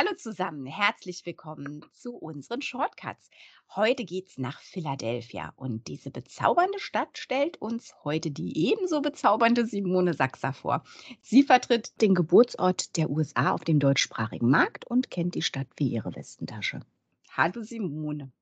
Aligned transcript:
Hallo 0.00 0.14
zusammen, 0.16 0.64
herzlich 0.64 1.26
willkommen 1.26 1.84
zu 1.92 2.16
unseren 2.16 2.62
Shortcuts. 2.62 3.28
Heute 3.76 4.06
geht's 4.06 4.38
nach 4.38 4.58
Philadelphia 4.62 5.52
und 5.56 5.88
diese 5.88 6.10
bezaubernde 6.10 6.78
Stadt 6.78 7.18
stellt 7.18 7.60
uns 7.60 7.92
heute 8.02 8.30
die 8.30 8.70
ebenso 8.70 9.02
bezaubernde 9.02 9.66
Simone 9.66 10.14
Sachser 10.14 10.54
vor. 10.54 10.84
Sie 11.20 11.42
vertritt 11.42 12.00
den 12.00 12.14
Geburtsort 12.14 12.96
der 12.96 13.10
USA 13.10 13.52
auf 13.52 13.62
dem 13.64 13.78
deutschsprachigen 13.78 14.48
Markt 14.48 14.86
und 14.86 15.10
kennt 15.10 15.34
die 15.34 15.42
Stadt 15.42 15.68
wie 15.76 15.88
ihre 15.88 16.16
Westentasche. 16.16 16.80
Hallo 17.32 17.62
Simone. 17.62 18.32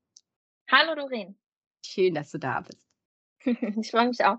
Hallo 0.70 0.94
Doreen. 0.94 1.36
Schön, 1.84 2.14
dass 2.14 2.30
du 2.30 2.38
da 2.38 2.60
bist. 2.60 2.86
ich 3.80 3.90
freue 3.90 4.06
mich 4.06 4.24
auch. 4.24 4.38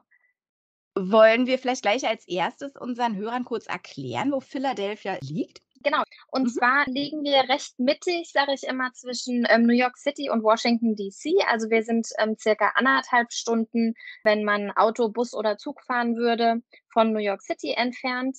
Wollen 0.95 1.47
wir 1.47 1.59
vielleicht 1.59 1.81
gleich 1.81 2.07
als 2.07 2.25
erstes 2.29 2.77
unseren 2.77 3.17
Hörern 3.17 3.43
kurz 3.43 3.67
erklären, 3.67 4.31
wo 4.31 4.39
Philadelphia 4.39 5.17
liegt? 5.21 5.61
Genau. 5.84 6.03
Und 6.27 6.44
mhm. 6.44 6.49
zwar 6.49 6.85
liegen 6.88 7.23
wir 7.23 7.48
recht 7.49 7.80
mittig, 7.80 8.31
sage 8.31 8.53
ich 8.53 8.63
immer, 8.63 8.91
zwischen 8.94 9.45
ähm, 9.49 9.63
New 9.63 9.73
York 9.73 9.98
City 9.98 10.30
und 10.30 10.44
Washington 10.44 10.95
DC. 10.95 11.45
Also 11.48 11.70
wir 11.70 11.84
sind 11.84 12.08
ähm, 12.20 12.36
circa 12.38 12.73
anderthalb 12.76 13.31
Stunden, 13.31 13.94
wenn 14.23 14.44
man 14.44 14.72
Auto, 14.72 15.09
Bus 15.09 15.34
oder 15.34 15.58
Zug 15.58 15.81
fahren 15.81 16.16
würde, 16.17 16.62
von 16.91 17.13
New 17.13 17.20
York 17.20 17.41
City 17.41 17.73
entfernt. 17.77 18.38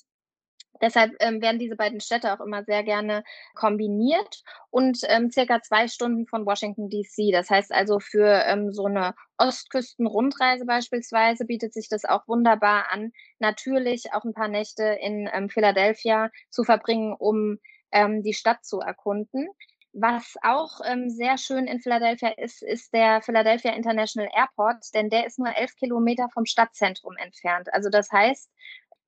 Deshalb 0.81 1.15
ähm, 1.21 1.41
werden 1.43 1.59
diese 1.59 1.77
beiden 1.77 2.01
Städte 2.01 2.33
auch 2.33 2.41
immer 2.41 2.65
sehr 2.65 2.83
gerne 2.83 3.25
kombiniert 3.55 4.43
und 4.71 4.99
ähm, 5.09 5.31
circa 5.31 5.61
zwei 5.63 5.89
Stunden 5.89 6.27
von 6.27 6.47
Washington 6.47 6.89
DC. 6.89 7.33
Das 7.33 7.51
heißt 7.51 7.73
also 7.73 8.01
für 8.01 8.45
ähm, 8.47 8.73
so 8.73 8.87
eine 8.87 9.15
Ostküstenrundreise 9.39 10.67
beispielsweise 10.67 11.45
bietet 11.45 11.75
sich 11.75 11.89
das 11.89 12.05
auch 12.05 12.27
wunderbar 12.29 12.91
an, 12.91 13.13
natürlich 13.39 14.13
auch 14.13 14.25
ein 14.25 14.35
paar 14.35 14.49
Nächte 14.49 14.85
in 14.85 15.29
ähm, 15.33 15.49
Philadelphia 15.49 16.31
zu 16.51 16.65
verbringen, 16.65 17.15
um 17.19 17.59
ähm, 17.93 18.23
die 18.23 18.35
Stadt 18.35 18.65
zu 18.65 18.81
erkunden. 18.81 19.49
Was 19.93 20.37
auch 20.43 20.81
ähm, 20.85 21.11
sehr 21.11 21.37
schön 21.37 21.67
in 21.67 21.81
Philadelphia 21.81 22.29
ist, 22.37 22.63
ist 22.63 22.95
der 22.95 23.23
Philadelphia 23.23 23.73
International 23.73 24.31
Airport, 24.33 24.85
denn 24.95 25.11
der 25.11 25.27
ist 25.27 25.39
nur 25.41 25.57
elf 25.57 25.75
Kilometer 25.75 26.29
vom 26.33 26.47
Stadtzentrum 26.47 27.17
entfernt. 27.17 27.73
Also 27.73 27.91
das 27.91 28.13
heißt, 28.13 28.53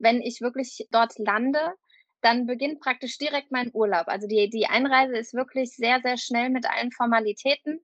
wenn 0.02 0.20
ich 0.20 0.40
wirklich 0.40 0.86
dort 0.90 1.18
lande, 1.18 1.60
dann 2.20 2.46
beginnt 2.46 2.80
praktisch 2.80 3.18
direkt 3.18 3.50
mein 3.50 3.70
Urlaub. 3.72 4.06
Also 4.06 4.26
die, 4.26 4.48
die 4.48 4.66
Einreise 4.66 5.16
ist 5.16 5.34
wirklich 5.34 5.74
sehr, 5.74 6.00
sehr 6.02 6.16
schnell 6.16 6.50
mit 6.50 6.66
allen 6.68 6.92
Formalitäten. 6.92 7.80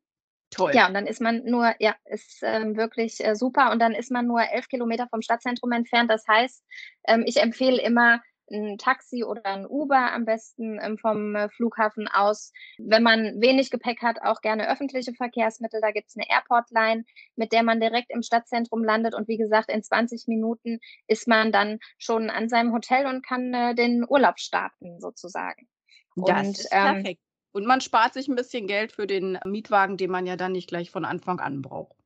Toll. 0.51 0.73
Ja, 0.75 0.87
und 0.87 0.95
dann 0.95 1.07
ist 1.07 1.21
man 1.21 1.45
nur, 1.45 1.75
ja, 1.79 1.95
ist 2.05 2.41
ähm, 2.43 2.77
wirklich 2.77 3.23
äh, 3.25 3.35
super. 3.35 3.71
Und 3.71 3.81
dann 3.81 3.93
ist 3.93 4.11
man 4.11 4.27
nur 4.27 4.41
elf 4.41 4.69
Kilometer 4.69 5.07
vom 5.11 5.21
Stadtzentrum 5.21 5.73
entfernt. 5.73 6.11
Das 6.11 6.27
heißt, 6.27 6.65
ähm, 7.07 7.25
ich 7.27 7.43
empfehle 7.43 7.81
immer, 7.83 8.23
ein 8.51 8.79
Taxi 8.79 9.25
oder 9.25 9.45
ein 9.47 9.67
Uber 9.67 10.13
am 10.13 10.25
besten 10.25 10.79
ähm, 10.81 10.99
vom 10.99 11.35
äh, 11.35 11.49
Flughafen 11.49 12.09
aus. 12.09 12.53
Wenn 12.79 13.03
man 13.03 13.41
wenig 13.41 13.71
Gepäck 13.71 14.03
hat, 14.03 14.23
auch 14.23 14.41
gerne 14.41 14.71
öffentliche 14.71 15.13
Verkehrsmittel. 15.13 15.81
Da 15.81 15.91
gibt 15.91 16.09
es 16.09 16.17
eine 16.17 16.29
Airport-Line, 16.29 17.05
mit 17.37 17.53
der 17.53 17.63
man 17.63 17.81
direkt 17.81 18.11
im 18.11 18.23
Stadtzentrum 18.23 18.85
landet. 18.85 19.15
Und 19.15 19.29
wie 19.29 19.37
gesagt, 19.37 19.71
in 19.71 19.83
20 19.83 20.27
Minuten 20.27 20.79
ist 21.07 21.29
man 21.29 21.53
dann 21.53 21.79
schon 21.99 22.31
an 22.31 22.49
seinem 22.49 22.73
Hotel 22.73 23.07
und 23.07 23.25
kann 23.25 23.53
äh, 23.55 23.75
den 23.75 24.05
Urlaub 24.09 24.39
starten, 24.39 25.01
sozusagen. 25.01 25.69
Das 26.17 26.47
und, 26.47 26.59
ist 26.59 26.69
ähm, 26.73 26.95
perfekt. 26.95 27.21
Und 27.53 27.67
man 27.67 27.81
spart 27.81 28.15
sich 28.15 28.29
ein 28.29 28.37
bisschen 28.37 28.67
Geld 28.67 28.93
für 28.93 29.07
den 29.07 29.39
Mietwagen, 29.45 29.97
den 29.97 30.11
man 30.11 30.27
ja 30.27 30.37
dann 30.37 30.53
nicht 30.53 30.69
gleich 30.69 30.91
von 30.91 31.05
Anfang 31.05 31.41
an 31.41 31.63
braucht. 31.63 31.97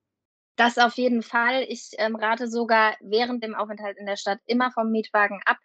Das 0.56 0.78
auf 0.78 0.94
jeden 0.94 1.22
Fall. 1.22 1.64
Ich 1.68 1.90
ähm, 1.98 2.14
rate 2.14 2.46
sogar 2.48 2.94
während 3.00 3.42
dem 3.42 3.54
Aufenthalt 3.54 3.96
in 3.98 4.06
der 4.06 4.16
Stadt 4.16 4.38
immer 4.46 4.70
vom 4.70 4.90
Mietwagen 4.90 5.40
ab, 5.44 5.58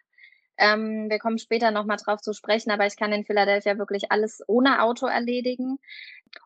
ähm, 0.58 1.08
wir 1.08 1.18
kommen 1.18 1.38
später 1.38 1.70
nochmal 1.70 1.96
drauf 1.96 2.20
zu 2.20 2.32
sprechen, 2.32 2.70
aber 2.70 2.86
ich 2.86 2.96
kann 2.96 3.12
in 3.12 3.24
Philadelphia 3.24 3.78
wirklich 3.78 4.10
alles 4.10 4.42
ohne 4.46 4.82
Auto 4.82 5.06
erledigen. 5.06 5.78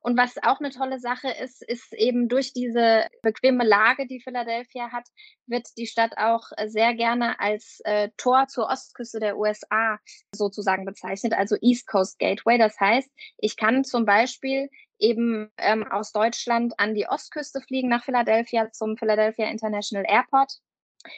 Und 0.01 0.17
was 0.17 0.37
auch 0.43 0.61
eine 0.61 0.71
tolle 0.71 1.01
Sache 1.01 1.29
ist, 1.31 1.63
ist 1.63 1.93
eben 1.95 2.29
durch 2.29 2.53
diese 2.53 3.07
bequeme 3.23 3.65
Lage, 3.65 4.07
die 4.07 4.21
Philadelphia 4.21 4.93
hat, 4.93 5.09
wird 5.47 5.67
die 5.77 5.87
Stadt 5.87 6.13
auch 6.19 6.45
sehr 6.67 6.95
gerne 6.95 7.41
als 7.41 7.81
äh, 7.85 8.11
Tor 8.17 8.47
zur 8.49 8.69
Ostküste 8.69 9.19
der 9.19 9.39
USA 9.39 9.99
sozusagen 10.35 10.85
bezeichnet, 10.85 11.33
also 11.33 11.57
East 11.61 11.87
Coast 11.87 12.19
Gateway. 12.19 12.59
Das 12.59 12.79
heißt, 12.79 13.11
ich 13.39 13.57
kann 13.57 13.85
zum 13.85 14.05
Beispiel 14.05 14.69
eben 14.99 15.51
ähm, 15.59 15.85
aus 15.91 16.13
Deutschland 16.13 16.75
an 16.79 16.95
die 16.95 17.09
Ostküste 17.09 17.61
fliegen 17.61 17.89
nach 17.89 18.05
Philadelphia 18.05 18.71
zum 18.71 18.97
Philadelphia 18.97 19.47
International 19.49 20.05
Airport 20.09 20.61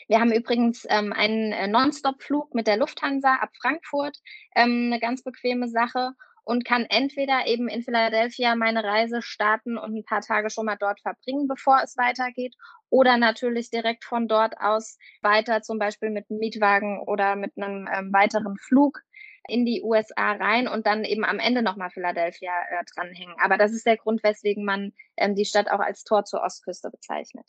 wir 0.09 0.21
haben 0.21 0.33
übrigens 0.33 0.87
ähm, 0.89 1.13
einen 1.13 1.53
äh, 1.53 1.69
Non-Stop-Flug 1.69 2.55
mit 2.55 2.67
der 2.67 2.77
Lufthansa 2.77 3.37
ab 3.37 3.51
Frankfurt, 3.61 4.19
ähm, 4.55 4.91
eine 4.91 5.01
ganz 5.01 5.23
bequeme 5.23 5.69
Sache 5.69 6.13
und 6.45 6.65
kann 6.65 6.87
entweder 6.89 7.47
eben 7.47 7.69
in 7.69 7.83
Philadelphia 7.83 8.55
meine 8.55 8.85
Reise 8.85 9.23
starten 9.23 9.79
und 9.79 9.97
ein 9.97 10.05
paar 10.05 10.21
Tage 10.21 10.51
schon 10.51 10.67
mal 10.67 10.77
dort 10.77 11.01
verbringen, 11.01 11.49
bevor 11.49 11.81
es 11.83 11.97
weitergeht, 11.97 12.55
oder 12.91 13.17
natürlich 13.17 13.71
direkt 13.71 14.05
von 14.05 14.29
dort 14.29 14.59
aus 14.59 14.99
weiter, 15.23 15.63
zum 15.63 15.79
Beispiel 15.79 16.11
mit 16.11 16.31
einem 16.31 16.39
Mietwagen 16.39 17.01
oder 17.01 17.35
mit 17.35 17.53
einem 17.57 17.89
ähm, 17.93 18.13
weiteren 18.13 18.57
Flug 18.59 19.01
in 19.49 19.65
die 19.65 19.83
USA 19.83 20.33
rein 20.33 20.69
und 20.69 20.87
dann 20.87 21.05
eben 21.05 21.25
am 21.25 21.39
Ende 21.39 21.63
nochmal 21.63 21.91
Philadelphia 21.91 22.53
äh, 22.71 22.85
dranhängen. 22.95 23.35
Aber 23.43 23.59
das 23.59 23.73
ist 23.73 23.87
der 23.87 23.97
Grund, 23.97 24.23
weswegen 24.23 24.65
man 24.65 24.93
ähm, 25.17 25.35
die 25.35 25.45
Stadt 25.45 25.71
auch 25.71 25.81
als 25.81 26.05
Tor 26.05 26.25
zur 26.25 26.43
Ostküste 26.43 26.91
bezeichnet. 26.91 27.47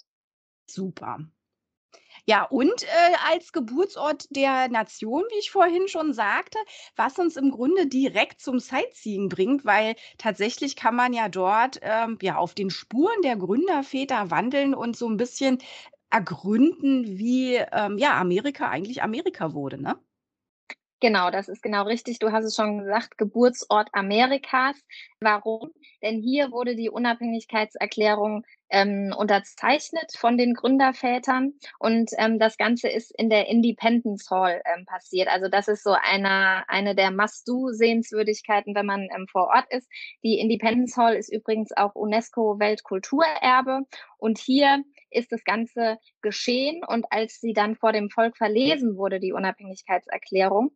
Super. 0.69 1.19
Ja, 2.27 2.43
und 2.43 2.83
äh, 2.83 3.15
als 3.31 3.51
Geburtsort 3.53 4.25
der 4.31 4.67
Nation, 4.69 5.23
wie 5.29 5.39
ich 5.39 5.51
vorhin 5.51 5.87
schon 5.87 6.11
sagte, 6.13 6.57
was 6.95 7.19
uns 7.19 7.35
im 7.37 7.51
Grunde 7.51 7.85
direkt 7.87 8.41
zum 8.41 8.59
Sightseeing 8.59 9.29
bringt, 9.29 9.63
weil 9.63 9.95
tatsächlich 10.17 10.75
kann 10.75 10.95
man 10.95 11.13
ja 11.13 11.29
dort 11.29 11.79
ähm, 11.83 12.17
ja 12.21 12.37
auf 12.37 12.55
den 12.55 12.71
Spuren 12.71 13.21
der 13.23 13.35
Gründerväter 13.37 14.31
wandeln 14.31 14.73
und 14.73 14.97
so 14.97 15.07
ein 15.07 15.17
bisschen 15.17 15.59
ergründen, 16.09 17.17
wie 17.19 17.55
ähm, 17.57 17.97
ja 17.99 18.19
Amerika 18.19 18.69
eigentlich 18.69 19.03
Amerika 19.03 19.53
wurde, 19.53 19.79
ne? 19.81 19.99
Genau, 21.01 21.29
das 21.29 21.49
ist 21.49 21.61
genau 21.61 21.83
richtig. 21.83 22.19
Du 22.19 22.31
hast 22.31 22.45
es 22.45 22.55
schon 22.55 22.79
gesagt, 22.79 23.17
Geburtsort 23.17 23.89
Amerikas. 23.93 24.75
Warum? 25.19 25.71
Denn 26.01 26.21
hier 26.21 26.51
wurde 26.51 26.75
die 26.75 26.89
Unabhängigkeitserklärung 26.89 28.43
ähm, 28.69 29.13
unterzeichnet 29.17 30.13
von 30.17 30.37
den 30.37 30.53
Gründervätern 30.53 31.53
und 31.79 32.11
ähm, 32.17 32.39
das 32.39 32.57
Ganze 32.57 32.89
ist 32.89 33.11
in 33.17 33.29
der 33.29 33.47
Independence 33.47 34.29
Hall 34.29 34.61
ähm, 34.65 34.85
passiert. 34.85 35.27
Also 35.27 35.47
das 35.49 35.67
ist 35.67 35.83
so 35.83 35.91
eine, 35.91 36.67
eine 36.69 36.95
der 36.95 37.11
Must-Do-Sehenswürdigkeiten, 37.11 38.75
wenn 38.75 38.85
man 38.85 39.07
ähm, 39.15 39.27
vor 39.31 39.47
Ort 39.47 39.65
ist. 39.69 39.87
Die 40.23 40.39
Independence 40.39 40.97
Hall 40.97 41.15
ist 41.15 41.31
übrigens 41.31 41.71
auch 41.75 41.95
UNESCO-Weltkulturerbe 41.95 43.81
und 44.17 44.39
hier 44.39 44.83
ist 45.11 45.31
das 45.31 45.43
Ganze 45.43 45.97
geschehen 46.21 46.81
und 46.85 47.05
als 47.11 47.39
sie 47.39 47.53
dann 47.53 47.75
vor 47.75 47.93
dem 47.93 48.09
Volk 48.09 48.37
verlesen 48.37 48.97
wurde, 48.97 49.19
die 49.19 49.33
Unabhängigkeitserklärung, 49.33 50.71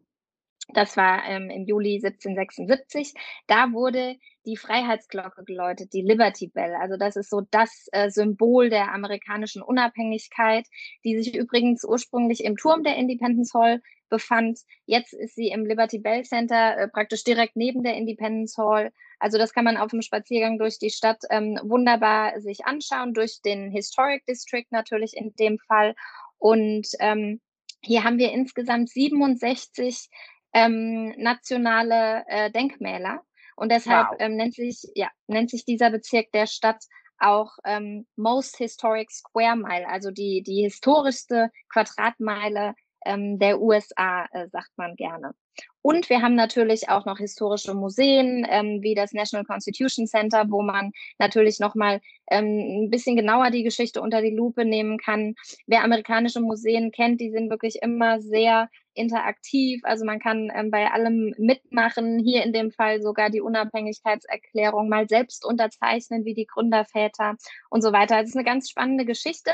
das 0.74 0.98
war 0.98 1.24
ähm, 1.28 1.50
im 1.50 1.66
Juli 1.66 1.96
1776. 1.96 3.14
Da 3.48 3.72
wurde 3.72 4.18
die 4.46 4.58
Freiheitsglocke 4.58 5.44
geläutet, 5.44 5.94
die 5.94 6.02
Liberty 6.02 6.48
Bell. 6.48 6.76
Also 6.76 6.98
das 6.98 7.16
ist 7.16 7.30
so 7.30 7.42
das 7.52 7.88
äh, 7.92 8.10
Symbol 8.10 8.70
der 8.70 8.94
amerikanischen 8.94 9.62
Unabhängigkeit, 9.62 10.66
die 11.04 11.22
sich 11.22 11.36
übrigens 11.36 11.84
ursprünglich 11.84 12.44
im 12.44 12.56
Turm 12.56 12.84
der 12.84 12.96
Independence 12.98 13.54
Hall 13.54 13.82
befand. 14.10 14.60
Jetzt 14.86 15.14
ist 15.14 15.36
sie 15.36 15.50
im 15.50 15.66
Liberty 15.66 16.00
Bell 16.00 16.24
Center 16.24 16.78
äh, 16.78 16.88
praktisch 16.88 17.24
direkt 17.24 17.56
neben 17.56 17.84
der 17.84 17.96
Independence 17.96 18.58
Hall. 18.58 18.92
Also 19.20 19.38
das 19.38 19.54
kann 19.54 19.66
man 19.66 19.78
auf 19.78 19.92
dem 19.92 20.02
Spaziergang 20.02 20.58
durch 20.58 20.80
die 20.80 20.90
Stadt 20.90 21.22
ähm, 21.30 21.60
wunderbar 21.64 22.40
sich 22.42 22.66
anschauen, 22.66 23.14
durch 23.14 23.42
den 23.42 23.70
Historic 23.72 24.26
District 24.26 24.68
natürlich 24.72 25.16
in 25.16 25.34
dem 25.36 25.60
Fall. 25.60 25.96
Und 26.38 26.88
ähm, 27.00 27.42
hier 27.82 28.04
haben 28.04 28.18
wir 28.18 28.32
insgesamt 28.32 28.90
67 28.90 30.10
ähm, 30.54 31.14
nationale 31.18 32.24
äh, 32.28 32.52
Denkmäler. 32.52 33.22
Und 33.56 33.72
deshalb 33.72 34.12
wow. 34.12 34.18
ähm, 34.20 34.36
nennt, 34.36 34.56
sich, 34.56 34.84
ja, 34.96 35.10
nennt 35.28 35.50
sich 35.50 35.66
dieser 35.66 35.90
Bezirk 35.90 36.32
der 36.32 36.48
Stadt 36.48 36.84
auch 37.20 37.52
ähm, 37.66 38.08
Most 38.16 38.58
Historic 38.58 39.12
Square 39.12 39.58
Mile, 39.58 39.88
also 39.88 40.12
die, 40.12 40.42
die 40.42 40.64
historischste 40.64 41.52
Quadratmeile 41.68 42.76
ähm, 43.06 43.38
der 43.40 43.62
USA, 43.62 44.26
äh, 44.32 44.48
sagt 44.50 44.72
man 44.78 44.96
gerne. 44.96 45.34
Und 45.82 46.10
wir 46.10 46.22
haben 46.22 46.36
natürlich 46.36 46.90
auch 46.90 47.06
noch 47.06 47.20
historische 47.20 47.74
Museen 47.74 48.46
ähm, 48.50 48.82
wie 48.82 48.96
das 48.96 49.14
National 49.14 49.46
Constitution 49.46 50.08
Center, 50.08 50.46
wo 50.50 50.62
man 50.62 50.92
natürlich 51.18 51.60
nochmal 51.60 52.02
ähm, 52.30 52.86
ein 52.86 52.90
bisschen 52.90 53.16
genauer 53.16 53.50
die 53.50 53.64
Geschichte 53.64 54.02
unter 54.02 54.22
die 54.22 54.36
Lupe 54.36 54.66
nehmen 54.66 54.98
kann. 54.98 55.36
Wer 55.68 55.84
amerikanische 55.84 56.42
Museen 56.42 56.92
kennt, 56.92 57.22
die 57.22 57.32
sind 57.32 57.50
wirklich 57.50 57.82
immer 57.82 58.22
sehr 58.22 58.70
interaktiv. 58.94 59.82
Also 59.84 60.06
man 60.06 60.20
kann 60.20 60.52
ähm, 60.54 60.72
bei 60.72 60.92
allem 60.92 61.34
mitmachen. 61.38 62.20
Hier 62.20 62.44
in 62.44 62.54
dem 62.54 62.72
Fall 62.72 63.02
sogar 63.02 63.30
die 63.30 63.42
Unabhängigkeitserklärung 63.42 64.90
mal 64.90 65.08
selbst 65.08 65.46
unterzeichnen, 65.46 66.26
wie 66.26 66.34
die 66.34 66.46
Gründerväter 66.46 67.36
und 67.70 67.82
so 67.82 67.94
weiter. 67.94 68.18
Das 68.18 68.30
ist 68.30 68.36
eine 68.36 68.46
ganz 68.46 68.70
spannende 68.70 69.06
Geschichte. 69.06 69.52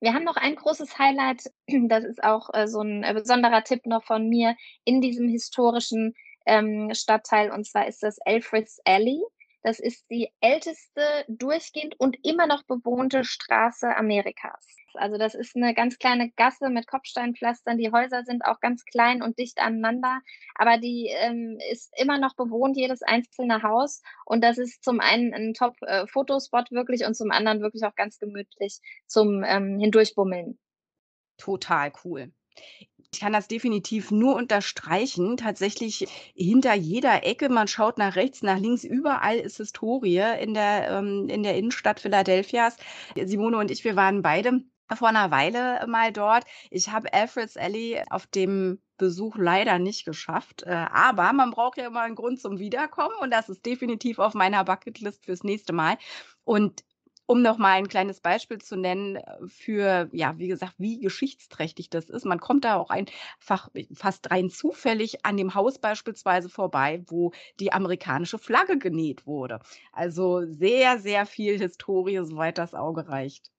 Wir 0.00 0.14
haben 0.14 0.24
noch 0.24 0.36
ein 0.36 0.54
großes 0.54 0.98
Highlight, 0.98 1.44
das 1.88 2.04
ist 2.04 2.22
auch 2.22 2.50
äh, 2.52 2.66
so 2.66 2.80
ein 2.80 3.02
äh, 3.02 3.14
besonderer 3.14 3.62
Tipp 3.64 3.86
noch 3.86 4.04
von 4.04 4.28
mir 4.28 4.56
in 4.84 5.00
diesem 5.00 5.28
historischen 5.28 6.14
ähm, 6.46 6.90
Stadtteil 6.94 7.50
und 7.50 7.66
zwar 7.66 7.86
ist 7.86 8.02
das 8.02 8.18
Alfred's 8.24 8.80
Alley. 8.84 9.20
Das 9.62 9.80
ist 9.80 10.08
die 10.10 10.30
älteste 10.40 11.02
durchgehend 11.28 11.98
und 11.98 12.16
immer 12.24 12.46
noch 12.46 12.64
bewohnte 12.64 13.24
Straße 13.24 13.94
Amerikas. 13.96 14.66
Also 14.94 15.18
das 15.18 15.34
ist 15.34 15.56
eine 15.56 15.74
ganz 15.74 15.98
kleine 15.98 16.30
Gasse 16.36 16.70
mit 16.70 16.86
Kopfsteinpflastern. 16.86 17.78
Die 17.78 17.92
Häuser 17.92 18.24
sind 18.24 18.44
auch 18.44 18.60
ganz 18.60 18.84
klein 18.84 19.22
und 19.22 19.38
dicht 19.38 19.58
aneinander, 19.58 20.20
aber 20.54 20.78
die 20.78 21.08
ähm, 21.12 21.58
ist 21.70 21.92
immer 22.00 22.18
noch 22.18 22.34
bewohnt, 22.36 22.76
jedes 22.76 23.02
einzelne 23.02 23.62
Haus. 23.62 24.02
Und 24.24 24.42
das 24.42 24.58
ist 24.58 24.82
zum 24.82 25.00
einen 25.00 25.34
ein 25.34 25.54
Top-Fotospot 25.54 26.70
äh, 26.70 26.74
wirklich 26.74 27.04
und 27.04 27.14
zum 27.14 27.30
anderen 27.30 27.60
wirklich 27.60 27.84
auch 27.84 27.94
ganz 27.94 28.18
gemütlich 28.18 28.80
zum 29.06 29.44
ähm, 29.44 29.78
Hindurchbummeln. 29.78 30.58
Total 31.36 31.92
cool. 32.04 32.32
Ich 33.12 33.20
kann 33.20 33.32
das 33.32 33.48
definitiv 33.48 34.10
nur 34.10 34.36
unterstreichen. 34.36 35.36
Tatsächlich 35.38 36.06
hinter 36.34 36.74
jeder 36.74 37.24
Ecke, 37.24 37.48
man 37.48 37.66
schaut 37.66 37.96
nach 37.96 38.16
rechts, 38.16 38.42
nach 38.42 38.58
links, 38.58 38.84
überall 38.84 39.38
ist 39.38 39.56
Historie 39.56 40.22
in 40.40 40.52
der, 40.54 40.90
ähm, 40.90 41.26
in 41.28 41.42
der 41.42 41.56
Innenstadt 41.56 42.00
Philadelphias. 42.00 42.76
Simone 43.16 43.56
und 43.56 43.70
ich, 43.70 43.82
wir 43.84 43.96
waren 43.96 44.20
beide 44.22 44.60
vor 44.94 45.08
einer 45.08 45.30
Weile 45.30 45.86
mal 45.86 46.12
dort. 46.12 46.44
Ich 46.70 46.90
habe 46.90 47.12
Alfred's 47.12 47.56
Alley 47.56 48.02
auf 48.10 48.26
dem 48.26 48.80
Besuch 48.98 49.36
leider 49.36 49.78
nicht 49.78 50.04
geschafft, 50.04 50.64
äh, 50.64 50.70
aber 50.70 51.32
man 51.32 51.50
braucht 51.50 51.78
ja 51.78 51.86
immer 51.86 52.02
einen 52.02 52.16
Grund 52.16 52.40
zum 52.40 52.58
Wiederkommen 52.58 53.14
und 53.20 53.30
das 53.30 53.48
ist 53.48 53.64
definitiv 53.64 54.18
auf 54.18 54.34
meiner 54.34 54.64
Bucketlist 54.64 55.24
fürs 55.24 55.44
nächste 55.44 55.72
Mal. 55.72 55.96
Und 56.44 56.84
um 57.28 57.42
noch 57.42 57.58
mal 57.58 57.72
ein 57.72 57.88
kleines 57.88 58.20
Beispiel 58.20 58.58
zu 58.58 58.74
nennen 58.74 59.16
äh, 59.16 59.22
für, 59.48 60.08
ja, 60.12 60.38
wie 60.38 60.48
gesagt, 60.48 60.74
wie 60.78 60.98
geschichtsträchtig 60.98 61.90
das 61.90 62.08
ist. 62.08 62.24
Man 62.24 62.40
kommt 62.40 62.64
da 62.64 62.76
auch 62.76 62.88
einfach 62.88 63.68
fast 63.92 64.30
rein 64.30 64.48
zufällig 64.48 65.26
an 65.26 65.36
dem 65.36 65.54
Haus 65.54 65.78
beispielsweise 65.78 66.48
vorbei, 66.48 67.04
wo 67.06 67.32
die 67.60 67.70
amerikanische 67.72 68.38
Flagge 68.38 68.78
genäht 68.78 69.26
wurde. 69.26 69.60
Also 69.92 70.42
sehr, 70.46 70.98
sehr 70.98 71.26
viel 71.26 71.58
Historie, 71.58 72.18
soweit 72.24 72.56
das 72.56 72.74
Auge 72.74 73.08
reicht. 73.08 73.50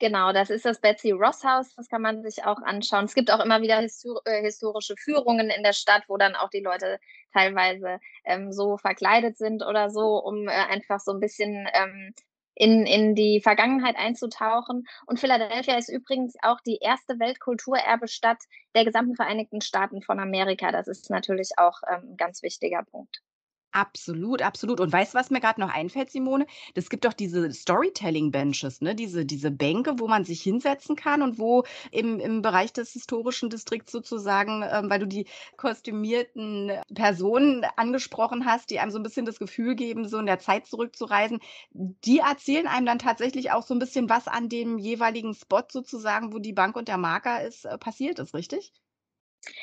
Genau, 0.00 0.32
das 0.32 0.50
ist 0.50 0.64
das 0.64 0.80
Betsy 0.80 1.12
Ross 1.12 1.44
Haus. 1.44 1.76
Das 1.76 1.88
kann 1.88 2.02
man 2.02 2.24
sich 2.24 2.44
auch 2.44 2.60
anschauen. 2.62 3.04
Es 3.04 3.14
gibt 3.14 3.30
auch 3.30 3.38
immer 3.38 3.62
wieder 3.62 3.78
äh, 3.80 4.42
historische 4.42 4.96
Führungen 4.96 5.48
in 5.48 5.62
der 5.62 5.74
Stadt, 5.74 6.02
wo 6.08 6.16
dann 6.16 6.34
auch 6.34 6.50
die 6.50 6.60
Leute 6.60 6.98
teilweise 7.32 8.00
ähm, 8.24 8.50
so 8.52 8.78
verkleidet 8.78 9.38
sind 9.38 9.62
oder 9.62 9.90
so, 9.90 10.18
um 10.18 10.48
äh, 10.48 10.50
einfach 10.50 10.98
so 10.98 11.12
ein 11.12 11.20
bisschen 11.20 11.68
ähm, 11.72 12.12
in, 12.54 12.86
in 12.86 13.14
die 13.14 13.40
Vergangenheit 13.40 13.96
einzutauchen. 13.96 14.86
Und 15.06 15.20
Philadelphia 15.20 15.76
ist 15.76 15.88
übrigens 15.88 16.34
auch 16.42 16.60
die 16.66 16.78
erste 16.80 17.18
Weltkulturerbestadt 17.18 18.42
der 18.74 18.84
gesamten 18.84 19.16
Vereinigten 19.16 19.60
Staaten 19.60 20.02
von 20.02 20.20
Amerika. 20.20 20.72
Das 20.72 20.88
ist 20.88 21.10
natürlich 21.10 21.50
auch 21.56 21.80
ähm, 21.88 22.12
ein 22.12 22.16
ganz 22.16 22.42
wichtiger 22.42 22.82
Punkt. 22.84 23.22
Absolut, 23.74 24.42
absolut. 24.42 24.80
Und 24.80 24.92
weißt 24.92 25.14
du, 25.14 25.18
was 25.18 25.30
mir 25.30 25.40
gerade 25.40 25.58
noch 25.60 25.70
einfällt, 25.72 26.10
Simone? 26.10 26.46
Das 26.74 26.90
gibt 26.90 27.06
doch 27.06 27.14
diese 27.14 27.50
Storytelling-Benches, 27.50 28.82
ne? 28.82 28.94
Diese, 28.94 29.24
diese 29.24 29.50
Bänke, 29.50 29.98
wo 29.98 30.08
man 30.08 30.24
sich 30.24 30.42
hinsetzen 30.42 30.94
kann 30.94 31.22
und 31.22 31.38
wo 31.38 31.64
im, 31.90 32.20
im 32.20 32.42
Bereich 32.42 32.72
des 32.74 32.92
historischen 32.92 33.48
Distrikts 33.48 33.90
sozusagen, 33.90 34.62
ähm, 34.70 34.90
weil 34.90 34.98
du 35.00 35.06
die 35.06 35.26
kostümierten 35.56 36.72
Personen 36.94 37.64
angesprochen 37.76 38.44
hast, 38.44 38.68
die 38.70 38.78
einem 38.78 38.90
so 38.90 38.98
ein 38.98 39.02
bisschen 39.02 39.24
das 39.24 39.38
Gefühl 39.38 39.74
geben, 39.74 40.06
so 40.06 40.18
in 40.18 40.26
der 40.26 40.38
Zeit 40.38 40.66
zurückzureisen, 40.66 41.40
die 41.72 42.18
erzählen 42.18 42.66
einem 42.66 42.84
dann 42.86 42.98
tatsächlich 42.98 43.52
auch 43.52 43.62
so 43.62 43.74
ein 43.74 43.78
bisschen, 43.78 44.10
was 44.10 44.28
an 44.28 44.50
dem 44.50 44.76
jeweiligen 44.78 45.32
Spot 45.34 45.62
sozusagen, 45.70 46.34
wo 46.34 46.38
die 46.38 46.52
Bank 46.52 46.76
und 46.76 46.88
der 46.88 46.98
Marker 46.98 47.42
ist, 47.42 47.64
äh, 47.64 47.78
passiert 47.78 48.18
ist, 48.18 48.34
richtig? 48.34 48.72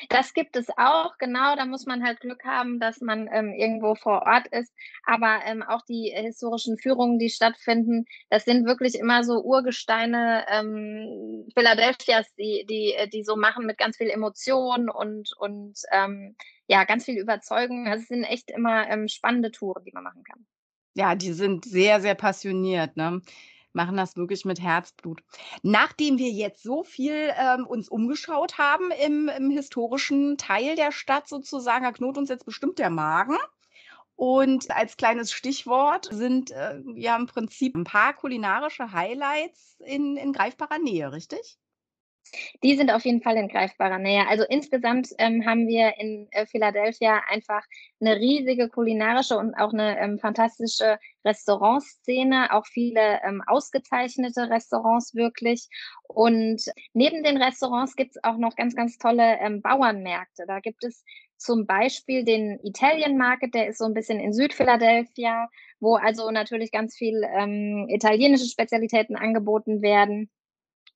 Das 0.08 0.34
gibt 0.34 0.56
es 0.56 0.68
auch, 0.76 1.16
genau. 1.18 1.56
Da 1.56 1.64
muss 1.64 1.86
man 1.86 2.04
halt 2.04 2.20
Glück 2.20 2.44
haben, 2.44 2.80
dass 2.80 3.00
man 3.00 3.28
ähm, 3.32 3.52
irgendwo 3.52 3.94
vor 3.94 4.22
Ort 4.22 4.46
ist. 4.48 4.72
Aber 5.04 5.40
ähm, 5.46 5.62
auch 5.62 5.82
die 5.82 6.12
historischen 6.14 6.78
Führungen, 6.78 7.18
die 7.18 7.30
stattfinden, 7.30 8.04
das 8.28 8.44
sind 8.44 8.66
wirklich 8.66 8.94
immer 8.94 9.24
so 9.24 9.42
Urgesteine 9.42 10.44
ähm, 10.48 11.48
Philadelphias, 11.54 12.26
die, 12.34 12.66
die, 12.68 12.94
äh, 12.94 13.08
die 13.08 13.24
so 13.24 13.36
machen 13.36 13.66
mit 13.66 13.78
ganz 13.78 13.96
viel 13.96 14.10
Emotion 14.10 14.90
und, 14.90 15.32
und 15.38 15.80
ähm, 15.92 16.36
ja, 16.66 16.84
ganz 16.84 17.04
viel 17.04 17.18
Überzeugung. 17.18 17.86
Das 17.86 18.06
sind 18.06 18.24
echt 18.24 18.50
immer 18.50 18.88
ähm, 18.88 19.08
spannende 19.08 19.50
Touren, 19.50 19.84
die 19.84 19.92
man 19.92 20.04
machen 20.04 20.22
kann. 20.24 20.46
Ja, 20.94 21.14
die 21.14 21.32
sind 21.32 21.64
sehr, 21.64 22.00
sehr 22.00 22.14
passioniert, 22.14 22.96
ne? 22.96 23.22
Machen 23.72 23.96
das 23.96 24.16
wirklich 24.16 24.44
mit 24.44 24.60
Herzblut. 24.60 25.22
Nachdem 25.62 26.18
wir 26.18 26.30
jetzt 26.30 26.62
so 26.62 26.82
viel 26.82 27.32
ähm, 27.36 27.66
uns 27.66 27.88
umgeschaut 27.88 28.58
haben 28.58 28.90
im, 29.04 29.28
im 29.28 29.50
historischen 29.50 30.36
Teil 30.38 30.76
der 30.76 30.92
Stadt 30.92 31.28
sozusagen, 31.28 31.84
da 31.84 31.92
uns 32.16 32.28
jetzt 32.28 32.46
bestimmt 32.46 32.78
der 32.78 32.90
Magen. 32.90 33.36
Und 34.16 34.70
als 34.70 34.98
kleines 34.98 35.32
Stichwort 35.32 36.08
sind 36.12 36.50
äh, 36.50 36.78
ja 36.94 37.16
im 37.16 37.26
Prinzip 37.26 37.74
ein 37.74 37.84
paar 37.84 38.12
kulinarische 38.12 38.92
Highlights 38.92 39.76
in, 39.80 40.16
in 40.16 40.34
greifbarer 40.34 40.78
Nähe, 40.78 41.10
richtig? 41.10 41.58
Die 42.62 42.76
sind 42.76 42.90
auf 42.90 43.04
jeden 43.04 43.22
Fall 43.22 43.36
in 43.36 43.48
greifbarer 43.48 43.98
Nähe. 43.98 44.26
Also 44.28 44.44
insgesamt 44.48 45.08
ähm, 45.18 45.44
haben 45.46 45.66
wir 45.66 45.94
in 45.98 46.28
äh, 46.30 46.46
Philadelphia 46.46 47.22
einfach 47.28 47.64
eine 48.00 48.16
riesige 48.16 48.68
kulinarische 48.68 49.36
und 49.36 49.54
auch 49.54 49.72
eine 49.72 49.98
ähm, 49.98 50.18
fantastische 50.18 50.98
Restaurantszene, 51.24 52.52
auch 52.52 52.66
viele 52.66 53.20
ähm, 53.24 53.42
ausgezeichnete 53.46 54.48
Restaurants 54.48 55.14
wirklich. 55.14 55.68
Und 56.08 56.62
neben 56.92 57.22
den 57.22 57.36
Restaurants 57.36 57.96
gibt 57.96 58.16
es 58.16 58.24
auch 58.24 58.36
noch 58.36 58.54
ganz, 58.56 58.74
ganz 58.76 58.98
tolle 58.98 59.38
ähm, 59.40 59.60
Bauernmärkte. 59.60 60.44
Da 60.46 60.60
gibt 60.60 60.84
es 60.84 61.04
zum 61.36 61.66
Beispiel 61.66 62.24
den 62.24 62.60
Italian 62.62 63.16
Market, 63.16 63.54
der 63.54 63.68
ist 63.68 63.78
so 63.78 63.86
ein 63.86 63.94
bisschen 63.94 64.20
in 64.20 64.32
Südphiladelphia, 64.34 65.48
wo 65.80 65.94
also 65.94 66.30
natürlich 66.30 66.70
ganz 66.70 66.96
viel 66.96 67.22
ähm, 67.34 67.86
italienische 67.88 68.46
Spezialitäten 68.46 69.16
angeboten 69.16 69.80
werden 69.80 70.30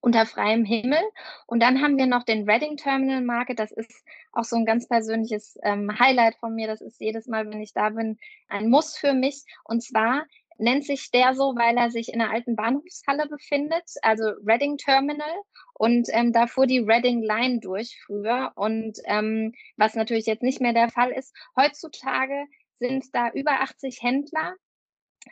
unter 0.04 0.26
freiem 0.26 0.64
Himmel. 0.64 1.00
Und 1.46 1.60
dann 1.60 1.80
haben 1.82 1.96
wir 1.96 2.06
noch 2.06 2.24
den 2.24 2.48
Reading 2.48 2.76
Terminal 2.76 3.22
Market. 3.22 3.58
Das 3.58 3.72
ist 3.72 4.04
auch 4.32 4.44
so 4.44 4.56
ein 4.56 4.66
ganz 4.66 4.86
persönliches 4.86 5.58
ähm, 5.62 5.98
Highlight 5.98 6.36
von 6.36 6.54
mir. 6.54 6.66
Das 6.66 6.82
ist 6.82 7.00
jedes 7.00 7.26
Mal, 7.26 7.50
wenn 7.50 7.62
ich 7.62 7.72
da 7.72 7.88
bin, 7.88 8.18
ein 8.48 8.68
Muss 8.68 8.98
für 8.98 9.14
mich. 9.14 9.44
Und 9.64 9.82
zwar 9.82 10.26
nennt 10.58 10.84
sich 10.84 11.10
der 11.10 11.34
so, 11.34 11.54
weil 11.56 11.76
er 11.78 11.90
sich 11.90 12.12
in 12.12 12.20
einer 12.20 12.32
alten 12.32 12.54
Bahnhofshalle 12.54 13.26
befindet, 13.28 13.84
also 14.02 14.24
Reading 14.44 14.76
Terminal. 14.76 15.34
Und 15.72 16.08
ähm, 16.12 16.32
da 16.32 16.46
fuhr 16.46 16.66
die 16.66 16.80
Reading 16.80 17.22
Line 17.22 17.60
durch 17.60 17.98
früher. 18.04 18.52
Und 18.56 18.98
ähm, 19.06 19.54
was 19.76 19.94
natürlich 19.94 20.26
jetzt 20.26 20.42
nicht 20.42 20.60
mehr 20.60 20.74
der 20.74 20.90
Fall 20.90 21.12
ist, 21.12 21.34
heutzutage 21.56 22.44
sind 22.78 23.06
da 23.14 23.30
über 23.30 23.62
80 23.62 24.02
Händler 24.02 24.54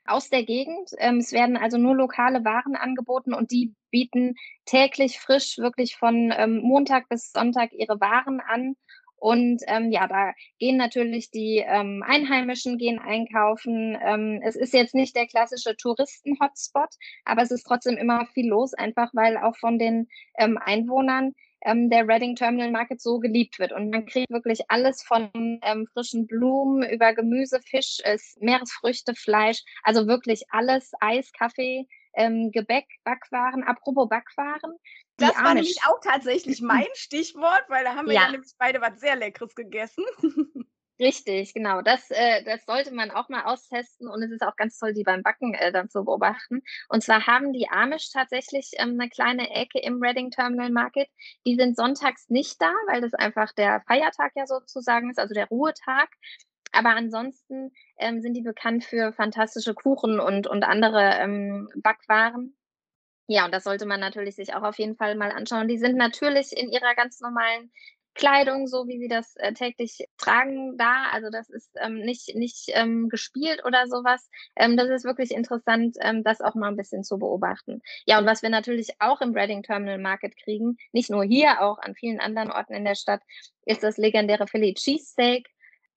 aus 0.07 0.29
der 0.31 0.45
Gegend. 0.45 0.91
Ähm, 0.99 1.19
es 1.19 1.33
werden 1.33 1.57
also 1.57 1.79
nur 1.79 1.95
lokale 1.95 2.45
Waren 2.45 2.77
angeboten 2.77 3.35
und 3.35 3.51
die 3.51 3.75
bieten 3.91 4.35
täglich 4.65 5.19
frisch 5.19 5.59
wirklich 5.59 5.97
von 5.97 6.33
ähm, 6.37 6.61
Montag 6.63 7.09
bis 7.09 7.33
Sonntag 7.33 7.73
ihre 7.73 8.01
Waren 8.01 8.41
an. 8.41 8.77
Und 9.17 9.63
ähm, 9.69 9.93
ja, 9.93 10.09
da 10.09 10.33
gehen 10.59 10.77
natürlich 10.77 11.31
die 11.31 11.63
ähm, 11.65 12.03
Einheimischen 12.05 12.77
gehen 12.77 12.99
einkaufen. 12.99 13.97
Ähm, 14.05 14.41
es 14.43 14.57
ist 14.57 14.75
jetzt 14.75 14.97
nicht 14.97 15.15
der 15.15 15.29
klassische 15.29 15.77
Touristen-Hotspot, 15.77 16.89
aber 17.25 17.43
es 17.43 17.53
ist 17.53 17.63
trotzdem 17.63 17.97
immer 17.97 18.27
viel 18.27 18.49
los, 18.49 18.75
einfach 18.75 19.11
weil 19.13 19.37
auch 19.37 19.57
von 19.57 19.79
den 19.79 20.09
ähm, 20.37 20.59
Einwohnern 20.59 21.35
ähm, 21.65 21.91
der 21.91 22.07
Reading 22.07 22.37
Terminal 22.37 22.71
Market 22.71 23.01
so 23.01 23.19
geliebt 23.19 23.59
wird. 23.59 23.73
Und 23.73 23.91
man 23.91 24.07
kriegt 24.07 24.31
wirklich 24.31 24.61
alles 24.69 25.03
von 25.03 25.31
ähm, 25.35 25.87
frischen 25.93 26.27
Blumen 26.27 26.89
über 26.89 27.15
Gemüse, 27.15 27.61
Fisch, 27.61 27.99
ist 28.05 28.41
Meeresfrüchte, 28.41 29.15
Fleisch, 29.15 29.63
also 29.83 30.07
wirklich 30.07 30.45
alles, 30.51 30.93
Eis, 31.01 31.33
Kaffee, 31.33 31.87
ähm, 32.15 32.51
Gebäck, 32.53 32.87
Backwaren. 33.05 33.63
Apropos 33.65 34.09
Backwaren. 34.09 34.77
Das 35.17 35.37
war 35.37 35.55
nämlich 35.55 35.79
auch 35.87 36.01
tatsächlich 36.03 36.61
mein 36.63 36.87
Stichwort, 36.95 37.65
weil 37.69 37.85
da 37.85 37.95
haben 37.95 38.07
wir 38.07 38.15
ja, 38.15 38.23
ja 38.23 38.33
nämlich 38.33 38.53
beide 38.59 38.81
was 38.81 39.01
sehr 39.01 39.17
Leckeres 39.17 39.55
gegessen. 39.55 40.05
Richtig, 41.01 41.55
genau. 41.55 41.81
Das, 41.83 42.11
äh, 42.11 42.45
das 42.45 42.65
sollte 42.67 42.93
man 42.95 43.11
auch 43.11 43.29
mal 43.29 43.45
austesten 43.45 44.09
und 44.09 44.23
es 44.23 44.31
ist 44.31 44.43
auch 44.43 44.57
ganz 44.57 44.79
toll, 44.79 44.93
die 44.93 45.03
beim 45.03 45.23
Backen 45.23 45.55
äh, 45.55 45.73
dann 45.73 45.89
zu 45.89 46.05
beobachten. 46.05 46.63
Und 46.89 47.03
zwar 47.03 47.27
haben 47.27 47.53
die 47.53 47.69
Amish 47.71 48.11
tatsächlich 48.13 48.71
ähm, 48.79 48.99
eine 49.01 49.09
kleine 49.09 49.51
Ecke 49.51 49.79
im 49.81 50.01
Reading 50.03 50.31
Terminal 50.31 50.71
Market. 50.71 51.09
Die 51.47 51.57
sind 51.57 51.77
sonntags 51.77 52.29
nicht 52.29 52.61
da, 52.61 52.73
weil 52.89 53.01
das 53.01 53.15
einfach 53.15 53.53
der 53.53 53.81
Feiertag 53.87 54.33
ja 54.37 54.47
sozusagen 54.47 55.11
ist, 55.11 55.19
also 55.19 55.35
der 55.35 55.49
Ruhetag. 55.49 56.09
Aber 56.73 56.91
ansonsten 56.91 57.73
ähm, 57.99 58.21
sind 58.23 58.35
die 58.35 58.43
bekannt 58.43 58.85
für 58.85 59.13
fantastische 59.13 59.75
Kuchen 59.75 60.21
und, 60.21 60.47
und 60.47 60.63
andere 60.65 61.17
ähm, 61.21 61.69
Backwaren. 61.77 62.57
Ja, 63.29 63.45
und 63.47 63.55
das 63.55 63.65
sollte 63.65 63.87
man 63.87 64.01
natürlich 64.01 64.37
sich 64.37 64.55
auch 64.55 64.63
auf 64.63 64.79
jeden 64.79 64.97
Fall 64.97 65.15
mal 65.17 65.33
anschauen. 65.33 65.69
Die 65.69 65.79
sind 65.79 65.97
natürlich 65.97 66.53
in 66.57 66.71
ihrer 66.71 66.95
ganz 66.95 67.21
normalen 67.21 67.73
Kleidung, 68.15 68.67
so 68.67 68.87
wie 68.89 68.99
sie 68.99 69.09
das 69.09 69.37
äh, 69.37 69.53
täglich 69.53 70.07
tragen, 70.19 70.77
da. 70.77 71.07
Also 71.13 71.31
das 71.31 71.49
ist 71.51 71.71
ähm, 71.81 71.97
nicht, 72.01 72.35
nicht 72.35 72.71
ähm, 72.75 73.09
gespielt 73.09 73.65
oder 73.65 73.87
sowas. 73.87 74.29
Ähm, 74.57 74.77
das 74.77 74.89
ist 74.91 75.05
wirklich 75.05 75.31
interessant, 75.33 75.97
ähm, 76.01 76.23
das 76.23 76.41
auch 76.41 76.55
mal 76.55 76.69
ein 76.69 76.77
bisschen 76.77 77.05
zu 77.05 77.19
beobachten. 77.19 77.81
Ja, 78.07 78.19
und 78.19 78.27
was 78.27 78.43
wir 78.43 78.51
natürlich 78.51 79.01
auch 79.01 79.21
im 79.21 79.33
Reading 79.35 79.63
Terminal 79.63 79.99
Market 79.99 80.37
kriegen, 80.37 80.77
nicht 80.93 81.11
nur 81.11 81.25
hier, 81.25 81.63
auch 81.63 81.79
an 81.79 81.95
vielen 81.95 82.21
anderen 82.21 82.51
Orten 82.51 82.75
in 82.75 82.85
der 82.85 82.95
Stadt, 82.97 83.23
ist 83.65 83.83
das 83.83 83.97
legendäre 83.97 84.47
Philly 84.47 84.75
Cheesesteak. 84.75 85.49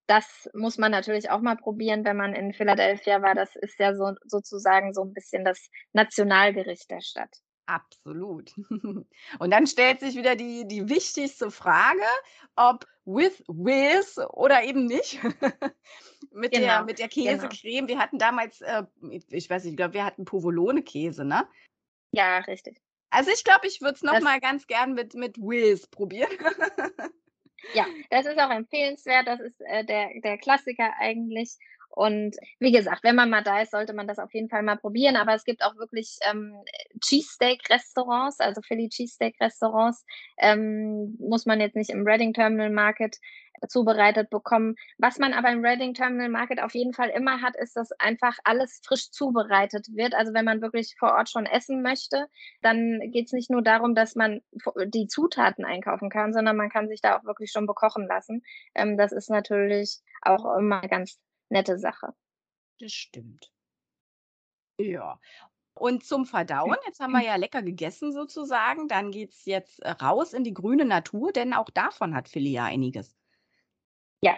das 0.08 0.50
muss 0.54 0.78
man 0.78 0.92
natürlich 0.92 1.30
auch 1.32 1.42
mal 1.42 1.58
probieren, 1.58 2.06
wenn 2.06 2.18
man 2.18 2.34
in 2.34 2.54
Philadelphia 2.54 3.22
war. 3.22 3.36
Das 3.36 3.56
ist 3.56 3.80
ja 3.80 3.96
so 3.96 4.14
sozusagen 4.26 4.94
so 4.94 5.04
ein 5.04 5.14
bisschen 5.14 5.44
das 5.44 5.70
Nationalgericht 5.94 6.90
der 6.92 7.02
Stadt. 7.02 7.32
Absolut. 7.68 8.54
Und 9.40 9.52
dann 9.52 9.66
stellt 9.68 10.00
sich 10.00 10.16
wieder 10.16 10.36
die 10.36 10.68
die 10.68 10.88
wichtigste 10.88 11.50
Frage, 11.50 12.06
ob 12.56 12.86
with 13.06 13.44
with 13.48 14.20
oder 14.30 14.64
eben 14.64 14.86
nicht. 14.86 15.20
Mit 16.32 16.54
der 16.54 16.62
Genau, 16.62 16.84
mit 16.84 17.00
der 17.00 17.08
genau. 17.08 17.32
Käsecreme. 17.32 17.88
Wir 17.88 17.98
hatten 17.98 18.18
damals, 18.18 18.60
äh, 18.60 18.84
ich 19.30 19.50
weiß 19.50 19.64
nicht, 19.64 19.72
ich 19.72 19.78
glaube, 19.78 19.94
wir 19.94 20.04
hatten 20.04 20.26
Provolone-Käse, 20.26 21.24
ne? 21.24 21.48
Ja, 22.12 22.40
richtig. 22.40 22.82
Also, 23.10 23.32
ich 23.32 23.46
glaube, 23.46 23.68
ich 23.68 23.80
würde 23.80 23.94
es 23.94 24.02
noch 24.02 24.16
Das 24.16 24.24
mal 24.24 24.42
ganz 24.42 24.68
gern 24.68 24.96
mit 24.96 25.14
mit 25.14 25.38
with 25.38 25.88
probieren. 25.88 26.30
Ja, 27.74 27.88
das 28.12 28.28
ist 28.28 28.38
auch 28.38 28.52
empfehlenswert. 28.52 29.28
Das 29.28 29.40
ist, 29.40 29.60
äh, 29.62 29.84
der 29.84 30.10
der 30.24 30.38
Klassiker 30.38 30.94
eigentlich. 31.00 31.58
Und 31.96 32.36
wie 32.60 32.72
gesagt, 32.72 33.04
wenn 33.04 33.16
man 33.16 33.30
mal 33.30 33.44
da 33.44 33.62
ist, 33.62 33.72
sollte 33.72 33.94
man 33.94 34.08
das 34.08 34.20
auf 34.20 34.34
jeden 34.34 34.50
Fall 34.50 34.64
mal 34.64 34.78
probieren. 34.78 35.16
Aber 35.16 35.34
es 35.34 35.46
gibt 35.46 35.64
auch 35.64 35.75
wirklich, 35.78 36.18
ähm, 36.30 36.54
Cheesesteak-Restaurants, 37.02 38.40
also 38.40 38.62
Philly 38.62 38.90
Cheesesteak-Restaurants, 38.90 40.06
ähm, 40.38 41.16
muss 41.20 41.46
man 41.46 41.62
jetzt 41.62 41.75
nicht 41.75 41.90
im 41.90 42.06
Reading 42.06 42.34
Terminal 42.34 42.70
Market 42.70 43.18
zubereitet 43.70 44.30
bekommen. 44.30 44.75
Was 44.98 45.18
man 45.18 45.34
aber 45.34 45.50
im 45.52 45.64
Reading 45.64 45.94
Terminal 45.94 46.30
Market 46.30 46.62
auf 46.62 46.74
jeden 46.74 46.94
Fall 46.94 47.10
immer 47.10 47.42
hat, 47.42 47.56
ist, 47.56 47.75
dass 47.75 47.92
einfach 47.94 48.38
alles 48.44 48.82
frisch 48.84 49.12
zubereitet 49.12 49.88
wird. 49.94 50.14
Also, 50.14 50.34
wenn 50.34 50.46
man 50.46 50.62
wirklich 50.62 50.96
vor 51.00 51.14
Ort 51.14 51.30
schon 51.30 51.46
essen 51.46 51.82
möchte, 51.82 52.28
dann 52.62 53.00
geht's 53.12 53.32
nicht 53.32 53.50
nur 53.50 53.62
darum, 53.62 53.96
dass 53.96 54.16
man 54.16 54.42
die 54.88 55.08
Zutaten 55.08 55.66
einkaufen 55.66 56.10
kann, 56.10 56.34
sondern 56.34 56.58
man 56.58 56.70
kann 56.70 56.88
sich 56.90 57.02
da 57.02 57.18
auch 57.18 57.24
wirklich 57.24 57.52
schon 57.52 57.68
bekochen 57.68 58.08
lassen. 58.08 58.44
Ähm, 58.75 58.98
das 58.98 59.12
ist 59.12 59.30
natürlich 59.30 60.00
auch 60.22 60.58
immer 60.58 60.82
ganz 60.82 61.20
nette 61.50 61.78
Sache. 61.78 62.14
Das 62.80 62.92
stimmt. 62.92 63.52
Ja. 64.78 65.20
Und 65.74 66.06
zum 66.06 66.25
Verdauen, 66.25 66.78
jetzt 66.86 67.00
haben 67.02 67.12
wir 67.12 67.22
ja 67.22 67.36
lecker 67.36 67.62
gegessen 67.62 68.14
sozusagen, 68.14 68.88
dann 68.88 69.12
geht's 69.12 69.46
jetzt, 69.46 69.82
äh, 69.82 69.92
raus 69.92 70.34
in 70.34 70.44
die 70.44 70.54
grüne 70.54 70.86
Natur, 70.86 71.34
denn 71.34 71.54
auch 71.54 71.70
davon 71.70 72.16
hat 72.16 72.30
Philly 72.30 72.52
ja 72.52 72.64
einiges. 72.64 73.18
Ja, 74.22 74.36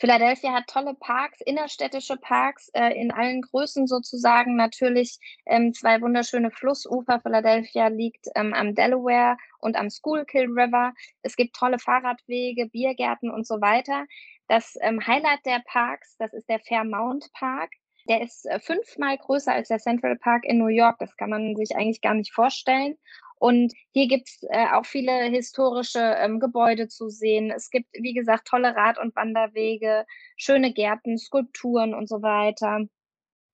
Philadelphia 0.00 0.54
hat 0.54 0.66
tolle 0.68 0.94
Parks, 0.94 1.40
innerstädtische 1.42 2.16
Parks, 2.16 2.70
äh, 2.72 2.98
in 2.98 3.12
allen 3.12 3.42
Größen 3.42 3.86
sozusagen. 3.86 4.56
Natürlich, 4.56 5.18
ähm, 5.44 5.74
2 5.74 6.00
wunderschöne 6.00 6.50
Flussufer. 6.50 7.20
Philadelphia 7.20 7.88
liegt, 7.88 8.28
ähm, 8.34 8.54
am 8.54 8.74
Delaware 8.74 9.36
und 9.58 9.76
am 9.76 9.90
Schuylkill 9.90 10.46
River. 10.46 10.94
Es 11.20 11.36
gibt 11.36 11.54
tolle 11.54 11.78
Fahrradwege, 11.78 12.66
Biergärten 12.70 13.30
und 13.30 13.46
so 13.46 13.60
weiter. 13.60 14.06
Das, 14.50 14.74
ähm, 14.80 15.06
Highlight 15.06 15.46
der 15.46 15.62
Parks, 15.64 16.16
das 16.18 16.32
ist 16.34 16.48
der 16.48 16.58
Fairmount 16.58 17.30
Park. 17.34 17.70
Der 18.08 18.20
ist, 18.20 18.46
äh, 18.46 18.58
fünfmal 18.58 19.16
größer 19.16 19.52
als 19.52 19.68
der 19.68 19.78
Central 19.78 20.16
Park 20.16 20.42
in 20.44 20.58
New 20.58 20.66
York. 20.66 20.96
Das 20.98 21.16
kann 21.16 21.30
man 21.30 21.54
sich 21.54 21.76
eigentlich 21.76 22.00
gar 22.00 22.14
nicht 22.14 22.32
vorstellen. 22.32 22.96
Und 23.36 23.72
hier 23.92 24.08
gibt's, 24.08 24.42
äh, 24.50 24.66
auch 24.72 24.84
viele 24.86 25.12
historische, 25.30 26.00
ähm, 26.18 26.40
Gebäude 26.40 26.88
zu 26.88 27.08
sehen. 27.10 27.52
Es 27.52 27.70
gibt, 27.70 27.86
wie 27.92 28.12
gesagt, 28.12 28.48
tolle 28.48 28.74
Rad 28.74 28.98
und 28.98 29.14
Wanderwege, 29.14 30.04
schöne 30.36 30.72
Gärten, 30.72 31.16
Skulpturen 31.16 31.94
und 31.94 32.08
so 32.08 32.20
weiter. 32.20 32.80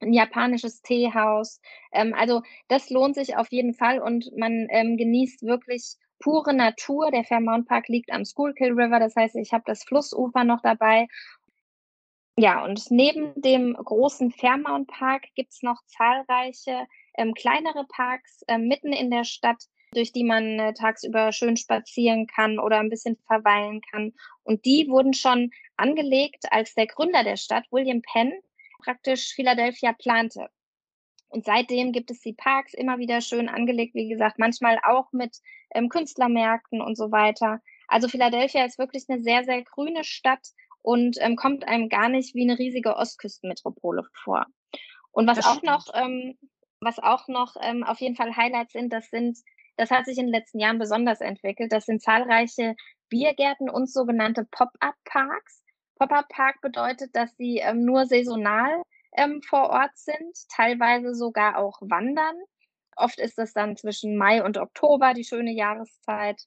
'N 0.00 0.12
japanisches 0.14 0.82
Teehaus. 0.82 1.60
Ähm, 1.92 2.14
also, 2.14 2.42
das 2.68 2.90
lohnt 2.90 3.14
sich 3.16 3.36
auf 3.36 3.48
jeden 3.52 3.74
Fall 3.74 4.00
und 4.00 4.30
man, 4.36 4.68
ähm, 4.70 4.96
genießt 4.96 5.42
wirklich 5.42 5.96
pure 6.20 6.54
Natur. 6.54 7.10
Der 7.10 7.24
Fairmount 7.24 7.68
Park 7.68 7.88
liegt 7.88 8.10
am 8.12 8.24
Schuylkill 8.24 8.72
River, 8.72 8.98
das 9.00 9.16
heißt, 9.16 9.36
ich 9.36 9.52
habe 9.52 9.64
das 9.66 9.84
Flussufer 9.84 10.44
noch 10.44 10.60
dabei. 10.62 11.06
Ja, 12.38 12.62
und 12.64 12.90
neben 12.90 13.32
dem 13.40 13.72
großen 13.74 14.30
Fairmount 14.30 14.88
Park 14.88 15.24
gibt's 15.36 15.62
noch 15.62 15.80
zahlreiche, 15.86 16.86
ähm, 17.16 17.32
kleinere 17.32 17.86
Parks, 17.88 18.42
ähm, 18.46 18.68
mitten 18.68 18.92
in 18.92 19.10
der 19.10 19.24
Stadt, 19.24 19.62
durch 19.92 20.12
die 20.12 20.22
man, 20.24 20.58
äh, 20.58 20.74
tagsüber 20.74 21.32
schön 21.32 21.56
spazieren 21.56 22.26
kann 22.26 22.58
oder 22.58 22.78
'n 22.80 22.90
bisschen 22.90 23.16
verweilen 23.26 23.80
kann. 23.90 24.12
Und 24.42 24.66
die 24.66 24.86
wurden 24.88 25.14
schon 25.14 25.50
angelegt, 25.78 26.44
als 26.50 26.74
der 26.74 26.86
Gründer 26.86 27.24
der 27.24 27.36
Stadt, 27.36 27.64
William 27.70 28.02
Penn, 28.02 28.32
praktisch 28.84 29.32
Philadelphia 29.34 29.94
plante. 29.94 30.48
Und 31.30 31.44
seitdem 31.44 31.92
gibt 31.92 32.10
es 32.10 32.20
die 32.20 32.32
Parks 32.34 32.74
immer 32.74 32.98
wieder 32.98 33.20
schön 33.20 33.48
angelegt, 33.48 33.94
wie 33.94 34.08
gesagt, 34.08 34.38
manchmal 34.38 34.78
auch 34.84 35.12
mit, 35.12 35.38
ähm, 35.74 35.88
Künstlermärkten 35.88 36.80
und 36.80 36.96
so 36.96 37.10
weiter. 37.12 37.60
Also, 37.88 38.08
Philadelphia 38.08 38.64
ist 38.64 38.78
wirklich 38.78 39.08
'ne 39.08 39.20
sehr, 39.22 39.44
sehr 39.44 39.62
grüne 39.64 40.04
Stadt 40.04 40.48
und, 40.82 41.16
ähm, 41.20 41.36
kommt 41.36 41.66
einem 41.68 41.88
gar 41.88 42.08
nicht 42.08 42.34
wie 42.34 42.44
'ne 42.46 42.58
riesige 42.58 42.96
Ostküstenmetropole 42.96 44.04
vor. 44.14 44.46
Und 45.12 45.26
was 45.28 45.42
auch 45.42 45.62
noch 45.62 45.86
ähm, 45.94 46.38
was 46.80 46.98
auch 47.00 47.28
noch, 47.28 47.56
ähm, 47.62 47.84
auf 47.84 48.00
jeden 48.00 48.16
Fall 48.16 48.36
Highlights 48.36 48.72
sind, 48.74 48.92
das 48.92 49.10
sind 49.10 49.38
das 49.78 49.90
hat 49.90 50.06
sich 50.06 50.18
in 50.18 50.26
den 50.26 50.32
letzten 50.34 50.60
Jahren 50.60 50.78
besonders 50.78 51.20
entwickelt. 51.22 51.72
Das 51.72 51.86
sind 51.86 52.02
zahlreiche 52.02 52.76
Biergärten 53.10 53.70
und 53.70 53.90
sogenannte 53.90 54.46
Pop-up-Parks. 54.50 55.62
Pop-up-Park 55.98 56.60
bedeutet, 56.62 57.14
dass 57.16 57.36
sie, 57.36 57.58
ähm, 57.58 57.84
nur 57.84 58.06
saisonal, 58.06 58.82
ähm, 59.16 59.42
vor 59.42 59.70
Ort 59.70 59.96
sind, 59.96 60.36
teilweise 60.54 61.14
sogar 61.14 61.58
auch 61.58 61.80
wandern. 61.80 62.36
Oft 62.96 63.18
ist 63.20 63.38
das 63.38 63.52
dann 63.52 63.76
zwischen 63.76 64.16
Mai 64.16 64.42
und 64.44 64.58
Oktober 64.58 65.14
die 65.14 65.24
schöne 65.24 65.52
Jahreszeit 65.52 66.42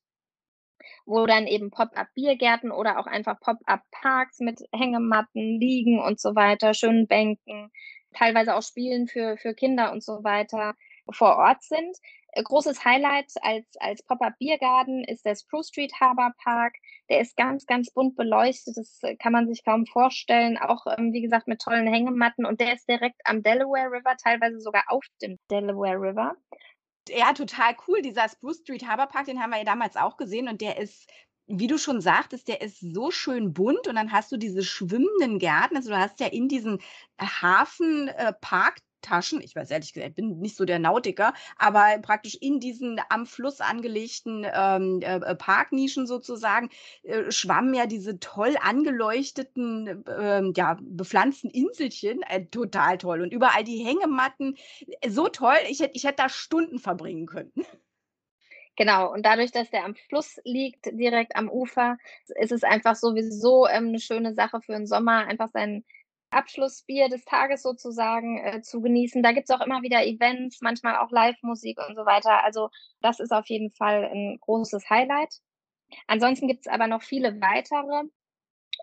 wo 1.06 1.26
dann 1.26 1.48
eben 1.48 1.72
Pop-up-Biergärten 1.72 2.72
oder 2.72 3.00
auch 3.00 3.08
einfach 3.08 3.40
Pop-up-Parks 3.40 4.40
mit 4.40 4.62
Hängematten, 4.74 5.60
Liegen 5.60 6.00
und 6.02 6.20
so 6.20 6.36
weiter, 6.36 6.74
schönen 6.74 7.08
Bänken, 7.08 7.72
teilweise 8.14 8.56
auch 8.56 8.64
Spielen 8.64 9.08
für 9.08 9.38
für 9.38 9.54
Kinder 9.54 9.92
und 9.92 10.04
so 10.04 10.24
weiter 10.24 10.76
vor 11.12 11.38
Ort 11.38 11.64
sind. 11.64 11.98
Äh, 12.34 12.44
großes 12.44 12.84
Highlight 12.86 13.32
als 13.42 13.66
als 13.80 14.04
Pop-up-Biergarten 14.04 15.04
ist 15.04 15.26
der 15.26 15.36
Spruce 15.36 15.70
Street 15.70 15.94
Harbor 16.00 16.34
Park. 16.44 16.76
Der 17.10 17.22
ist 17.22 17.36
ganz, 17.38 17.66
ganz 17.66 17.92
bunt 17.92 18.16
beleuchtet, 18.16 18.78
das, 18.78 19.00
äh, 19.04 19.16
kann 19.16 19.34
man 19.34 19.48
sich 19.48 19.64
kaum 19.66 19.86
vorstellen, 19.86 20.58
auch, 20.58 20.86
ähm, 20.98 21.14
wie 21.14 21.22
gesagt, 21.22 21.48
mit 21.48 21.62
tollen 21.62 21.88
Hängematten 21.88 22.46
und 22.46 22.60
der 22.62 22.74
ist 22.74 22.88
direkt 22.88 23.22
am 23.26 23.44
Delaware 23.44 23.92
River, 23.92 24.16
teilweise 24.22 24.60
sogar 24.60 24.84
auf 24.88 25.06
dem 25.22 25.38
Delaware 25.50 25.98
River. 26.00 26.36
Ja, 27.10 27.34
total 27.34 27.76
cool. 27.88 28.02
Dieser 28.02 28.30
Spruce 28.30 28.60
Street 28.60 28.88
Harbor 28.88 29.08
Park, 29.08 29.26
den 29.26 29.42
haben 29.42 29.50
wir 29.52 29.58
ja 29.60 29.64
damals 29.64 29.96
auch 29.96 30.18
gesehen 30.18 30.48
und 30.48 30.62
der 30.62 30.78
ist, 30.78 31.10
wie 31.48 31.68
du 31.68 31.78
schon 31.80 32.02
sagtest, 32.02 32.48
der 32.48 32.62
ist 32.62 32.80
so 32.80 33.10
schön 33.12 33.54
bunt 33.54 33.88
und 33.88 33.96
dann 33.96 34.12
hast 34.12 34.32
du 34.32 34.38
diese 34.38 34.64
schwimmenden 34.64 35.40
Gärten. 35.40 35.76
Also, 35.78 35.90
du 35.90 35.98
hast 35.98 36.20
ja 36.20 36.28
in 36.28 36.48
diesen 36.48 36.80
Hafen 37.20 38.10
äh, 39.04 39.08
Parktaschen 39.10 39.42
ich 39.42 39.56
weiß 39.56 39.72
ehrlich 39.72 39.94
gesagt, 39.94 40.10
ich 40.12 40.16
bin 40.16 40.40
nicht 40.40 40.56
so 40.56 40.66
der 40.66 40.80
Nautiker, 40.80 41.34
aber 41.58 41.98
praktisch 42.02 42.36
in 42.42 42.60
diesen 42.60 43.00
am 43.10 43.26
Fluss 43.26 43.62
angelegten, 43.62 44.46
ähm, 44.54 45.00
äh, 45.02 45.18
äh, 45.18 45.36
Parknischen 45.36 46.08
sozusagen, 46.08 46.70
äh, 47.04 47.32
schwammen 47.32 47.74
ja 47.74 47.86
diese 47.86 48.20
toll 48.20 48.56
angeleuchteten, 48.62 50.04
ähm, 50.20 50.54
ja, 50.56 50.78
bepflanzten 50.82 51.50
Inselchen, 51.52 52.22
äh, 52.24 52.46
total 52.46 52.98
toll. 52.98 53.22
Und 53.22 53.34
überall 53.34 53.64
die 53.64 53.84
Hängematten, 53.84 54.58
äh, 55.02 55.10
so 55.10 55.28
toll, 55.30 55.56
ich 55.70 55.80
hätte 55.80 55.92
ich 55.96 56.04
hätte 56.06 56.18
da 56.24 56.30
Stunden 56.30 56.80
verbringen 56.80 57.26
können. 57.26 57.52
Genau, 58.78 59.12
und 59.12 59.26
dadurch, 59.26 59.52
dass 59.52 59.70
der 59.72 59.84
am 59.84 59.96
Fluss 59.96 60.40
liegt, 60.46 60.86
direkt 60.86 61.36
am 61.36 61.50
Ufer, 61.50 61.98
ist 62.40 62.52
es 62.52 62.64
einfach 62.64 62.96
sowieso, 62.96 63.68
ähm, 63.68 63.92
'ne 63.92 64.00
schöne 64.00 64.34
Sache 64.34 64.62
für 64.62 64.74
'n 64.74 64.88
Sommer, 64.88 65.28
einfach 65.28 65.50
sein 65.50 65.84
Abschlussbier 66.32 67.10
des 67.10 67.26
Tages 67.26 67.62
sozusagen, 67.64 68.40
äh, 68.40 68.62
zu 68.62 68.82
genießen. 68.82 69.24
Da 69.24 69.32
gibt's 69.32 69.52
auch 69.52 69.62
immer 69.62 69.82
wieder 69.84 70.06
Events, 70.06 70.62
manchmal 70.62 70.98
auch 70.98 71.12
Livemusik 71.12 71.80
und 71.88 71.96
so 71.96 72.06
weiter. 72.06 72.44
Also, 72.44 72.70
das 73.02 73.20
ist 73.20 73.32
auf 73.32 73.48
jeden 73.48 73.72
Fall 73.72 74.06
'n 74.14 74.40
großes 74.42 74.90
Highlight. 74.90 75.36
Ansonsten 76.08 76.48
gibt's 76.48 76.68
aber 76.68 76.88
noch 76.88 77.04
viele 77.04 77.42
weitere. 77.42 78.06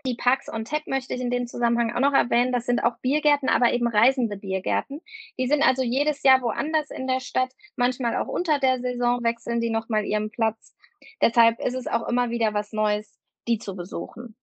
Die 0.06 0.14
Parks 0.16 0.48
on 0.48 0.64
Tap 0.64 0.86
möchte 0.86 1.14
ich 1.14 1.20
in 1.20 1.30
dem 1.30 1.46
Zusammenhang 1.46 1.94
auch 1.94 2.00
noch 2.00 2.14
erwähnen. 2.14 2.52
Das 2.52 2.66
sind 2.66 2.82
auch 2.84 2.98
Biergärten, 3.00 3.48
aber 3.50 3.72
eben 3.72 3.88
reisende 3.88 4.36
Biergärten. 4.38 5.00
Die 5.38 5.46
sind 5.48 5.62
also 5.66 5.82
jedes 5.82 6.22
Jahr 6.22 6.42
woanders 6.42 6.90
in 6.90 7.06
der 7.06 7.20
Stadt, 7.20 7.52
manchmal 7.76 8.16
auch 8.16 8.28
unter 8.28 8.58
der 8.60 8.80
Saison 8.80 9.22
wechseln 9.24 9.60
die 9.60 9.70
noch 9.70 9.88
mal 9.90 10.04
ihren 10.04 10.30
Platz. 10.30 10.74
Deshalb 11.22 11.60
ist 11.60 11.74
es 11.74 11.86
auch 11.88 12.08
immer 12.08 12.30
wieder 12.30 12.54
was 12.54 12.72
Neues, 12.72 13.18
die 13.48 13.58
zu 13.58 13.76
besuchen. 13.76 14.36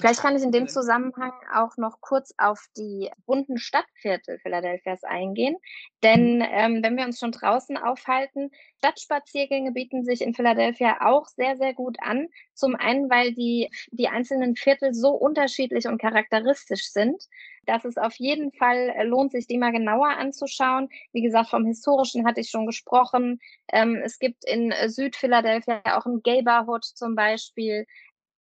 Vielleicht 0.00 0.20
kann 0.20 0.36
ich 0.36 0.42
in 0.44 0.52
dem. 0.52 0.68
Zusammenhang 0.68 1.32
auch 1.52 1.76
noch 1.76 2.00
kurz 2.00 2.32
auf 2.38 2.66
die 2.76 3.10
bunten 3.26 3.58
Stadtviertel 3.58 4.38
Philadelphias 4.38 5.02
eingehen, 5.02 5.56
Mhm. 6.14 6.38
denn, 6.38 6.40
ähm, 6.48 6.84
wenn 6.84 6.96
wir 6.96 7.04
uns 7.04 7.18
schon 7.18 7.32
draußen 7.32 7.76
aufhalten 7.76 8.50
Stadtspaziergänge 8.78 9.72
bieten 9.72 10.04
sich 10.04 10.22
in 10.22 10.34
Philadelphia 10.34 10.98
auch 11.04 11.26
sehr, 11.26 11.56
sehr 11.56 11.74
gut 11.74 11.96
an. 12.00 12.28
Zum 12.54 12.76
einen, 12.76 13.10
weil 13.10 13.32
die 13.34 13.70
die 13.90 14.06
einzelnen 14.08 14.54
Viertel 14.54 14.94
so 14.94 15.10
unterschiedlich 15.10 15.88
und 15.88 16.00
charakteristisch 16.00 16.90
sind, 16.92 17.24
dass 17.66 17.84
es 17.84 17.96
auf 17.98 18.14
jeden 18.20 18.52
Fall, 18.52 18.90
äh, 18.96 19.02
lohnt, 19.02 19.32
sich 19.32 19.48
die 19.48 19.58
mal 19.58 19.72
genauer 19.72 20.10
anzuschauen. 20.10 20.88
Wie 21.12 21.22
gesagt, 21.22 21.50
vom 21.50 21.66
Historischen 21.66 22.24
hatte 22.24 22.40
ich 22.40 22.50
schon 22.50 22.66
gesprochen. 22.66 23.40
Ähm, 23.72 23.96
es 24.04 24.20
gibt 24.20 24.44
in, 24.44 24.70
äh, 24.70 24.88
Südphiladelphia 24.88 25.82
auch 25.98 26.06
'n 26.06 26.22
Gayborhood 26.22 26.84
zum 26.84 27.16
Beispiel. 27.16 27.84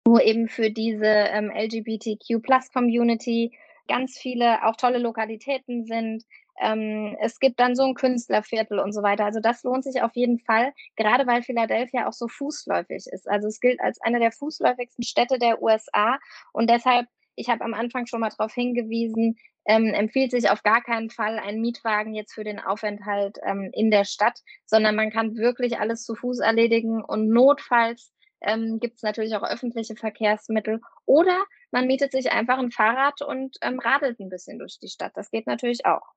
Wo 0.06 0.20
eben 0.20 0.48
für 0.48 0.70
diese 0.70 1.06
ähm, 1.06 1.52
LGBTQ-Plus-Community 1.52 3.58
ganz 3.88 4.18
viele 4.18 4.66
auch 4.66 4.76
tolle 4.76 5.00
Lokalitäten 5.00 5.86
sind. 5.86 6.24
Ähm, 6.62 7.18
es 7.20 7.40
gibt 7.40 7.60
dann 7.60 7.76
so 7.76 7.84
ein 7.84 7.96
Künstlerviertel 7.96 8.80
und 8.80 8.94
so 8.94 9.02
weiter. 9.02 9.26
Also 9.26 9.40
das 9.40 9.64
lohnt 9.64 9.84
sich 9.84 10.02
auf 10.02 10.16
jeden 10.16 10.40
Fall, 10.40 10.74
gerade 10.96 11.26
weil 11.26 11.42
Philadelphia 11.42 12.08
auch 12.08 12.14
so 12.14 12.28
fußläufig 12.28 13.08
ist. 13.08 13.28
Also 13.28 13.48
es 13.48 13.60
gilt 13.60 13.82
als 13.82 14.00
eine 14.02 14.20
der 14.20 14.32
fußläufigsten 14.32 15.04
Städte 15.04 15.40
der 15.40 15.62
USA 15.62 16.20
und 16.52 16.70
deshalb, 16.70 17.08
ich 17.36 17.50
habe 17.50 17.64
am 17.64 17.74
Anfang 17.74 18.06
schon 18.06 18.20
mal 18.20 18.30
darauf 18.30 18.54
hingewiesen, 18.54 19.38
ähm, 19.66 19.94
empfiehlt 19.94 20.32
sich 20.32 20.50
auf 20.50 20.62
gar 20.62 20.84
keinen 20.84 21.10
Fall 21.10 21.40
ein 21.40 21.62
Mietwagen 21.62 22.14
jetzt 22.14 22.34
für 22.34 22.44
den 22.44 22.60
Aufenthalt 22.60 23.38
ähm, 23.44 23.70
in 23.74 23.92
der 23.92 24.04
Stadt, 24.04 24.40
sondern 24.66 24.96
man 24.96 25.10
kann 25.10 25.36
wirklich 25.36 25.80
alles 25.80 26.04
zu 26.04 26.16
Fuß 26.16 26.40
erledigen 26.40 27.04
und 27.04 27.30
notfalls 27.30 28.13
ähm, 28.44 28.80
gibt 28.80 28.98
es 28.98 29.04
natürlich 29.04 29.36
auch 29.36 29.44
öffentliche 29.44 29.96
Verkehrsmittel 29.96 30.82
oder 31.06 31.44
man 31.72 31.88
mietet 31.88 32.12
sich 32.12 32.32
einfach 32.32 32.60
ein 32.60 32.72
Fahrrad 32.72 33.22
und 33.22 33.58
ähm, 33.62 33.80
radelt 33.80 34.20
ein 34.20 34.30
bisschen 34.30 34.60
durch 34.60 34.80
die 34.80 34.90
Stadt. 34.90 35.14
Das 35.16 35.32
geht 35.32 35.48
natürlich 35.48 35.86
auch. 35.86 36.14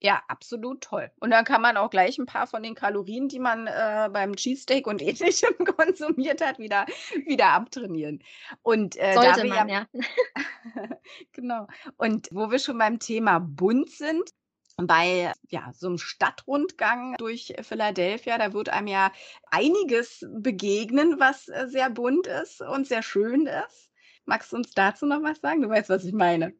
Ja, 0.00 0.22
absolut 0.28 0.82
toll. 0.82 1.10
Und 1.20 1.30
dann 1.30 1.46
kann 1.46 1.62
man 1.62 1.78
auch 1.78 1.88
gleich 1.88 2.18
ein 2.18 2.26
paar 2.26 2.46
von 2.46 2.62
den 2.62 2.74
Kalorien, 2.74 3.28
die 3.28 3.38
man 3.38 3.66
äh, 3.66 4.10
beim 4.12 4.36
Cheesesteak 4.36 4.86
und 4.86 5.00
Ähnlichem 5.02 5.54
konsumiert 5.64 6.44
hat, 6.44 6.58
wieder, 6.58 6.84
wieder 7.24 7.46
abtrainieren. 7.46 8.22
Und 8.62 8.96
äh, 8.98 9.14
Sollte 9.14 9.44
wir 9.44 9.54
ja, 9.54 9.64
man, 9.64 9.68
ja. 9.70 9.86
genau. 11.32 11.66
Und 11.96 12.28
wo 12.32 12.50
wir 12.50 12.58
schon 12.58 12.76
beim 12.76 12.98
Thema 12.98 13.38
bunt 13.38 13.88
sind, 13.88 14.30
bei 14.76 15.32
ja, 15.48 15.72
so 15.74 15.86
einem 15.88 15.98
Stadtrundgang 15.98 17.14
durch 17.18 17.54
Philadelphia, 17.62 18.38
da 18.38 18.52
wird 18.52 18.68
einem 18.68 18.88
ja 18.88 19.12
einiges 19.50 20.26
begegnen, 20.28 21.20
was 21.20 21.48
äh, 21.48 21.66
sehr 21.68 21.90
bunt 21.90 22.26
ist 22.26 22.60
und 22.60 22.86
sehr 22.86 23.02
schön 23.02 23.46
ist. 23.46 23.90
Magst 24.24 24.52
du 24.52 24.56
uns 24.56 24.72
dazu 24.72 25.06
noch 25.06 25.22
was 25.22 25.40
sagen? 25.40 25.62
Du 25.62 25.68
weißt, 25.68 25.90
was 25.90 26.04
ich 26.04 26.12
meine. 26.12 26.54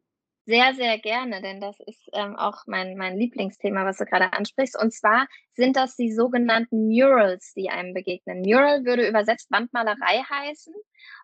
Sehr, 0.46 0.74
sehr 0.74 0.98
gerne, 0.98 1.40
denn 1.40 1.58
das 1.58 1.80
ist 1.86 2.06
ähm, 2.12 2.36
auch 2.36 2.64
mein, 2.66 2.98
mein 2.98 3.16
Lieblingsthema, 3.16 3.86
was 3.86 3.96
du 3.96 4.04
gerade 4.04 4.34
ansprichst. 4.34 4.78
Und 4.78 4.92
zwar 4.92 5.26
sind 5.54 5.74
das 5.74 5.96
die 5.96 6.12
sogenannten 6.12 6.88
Murals, 6.88 7.54
die 7.54 7.70
einem 7.70 7.94
begegnen. 7.94 8.42
Mural 8.42 8.84
würde 8.84 9.08
übersetzt 9.08 9.50
Wandmalerei 9.50 10.22
heißen. 10.30 10.74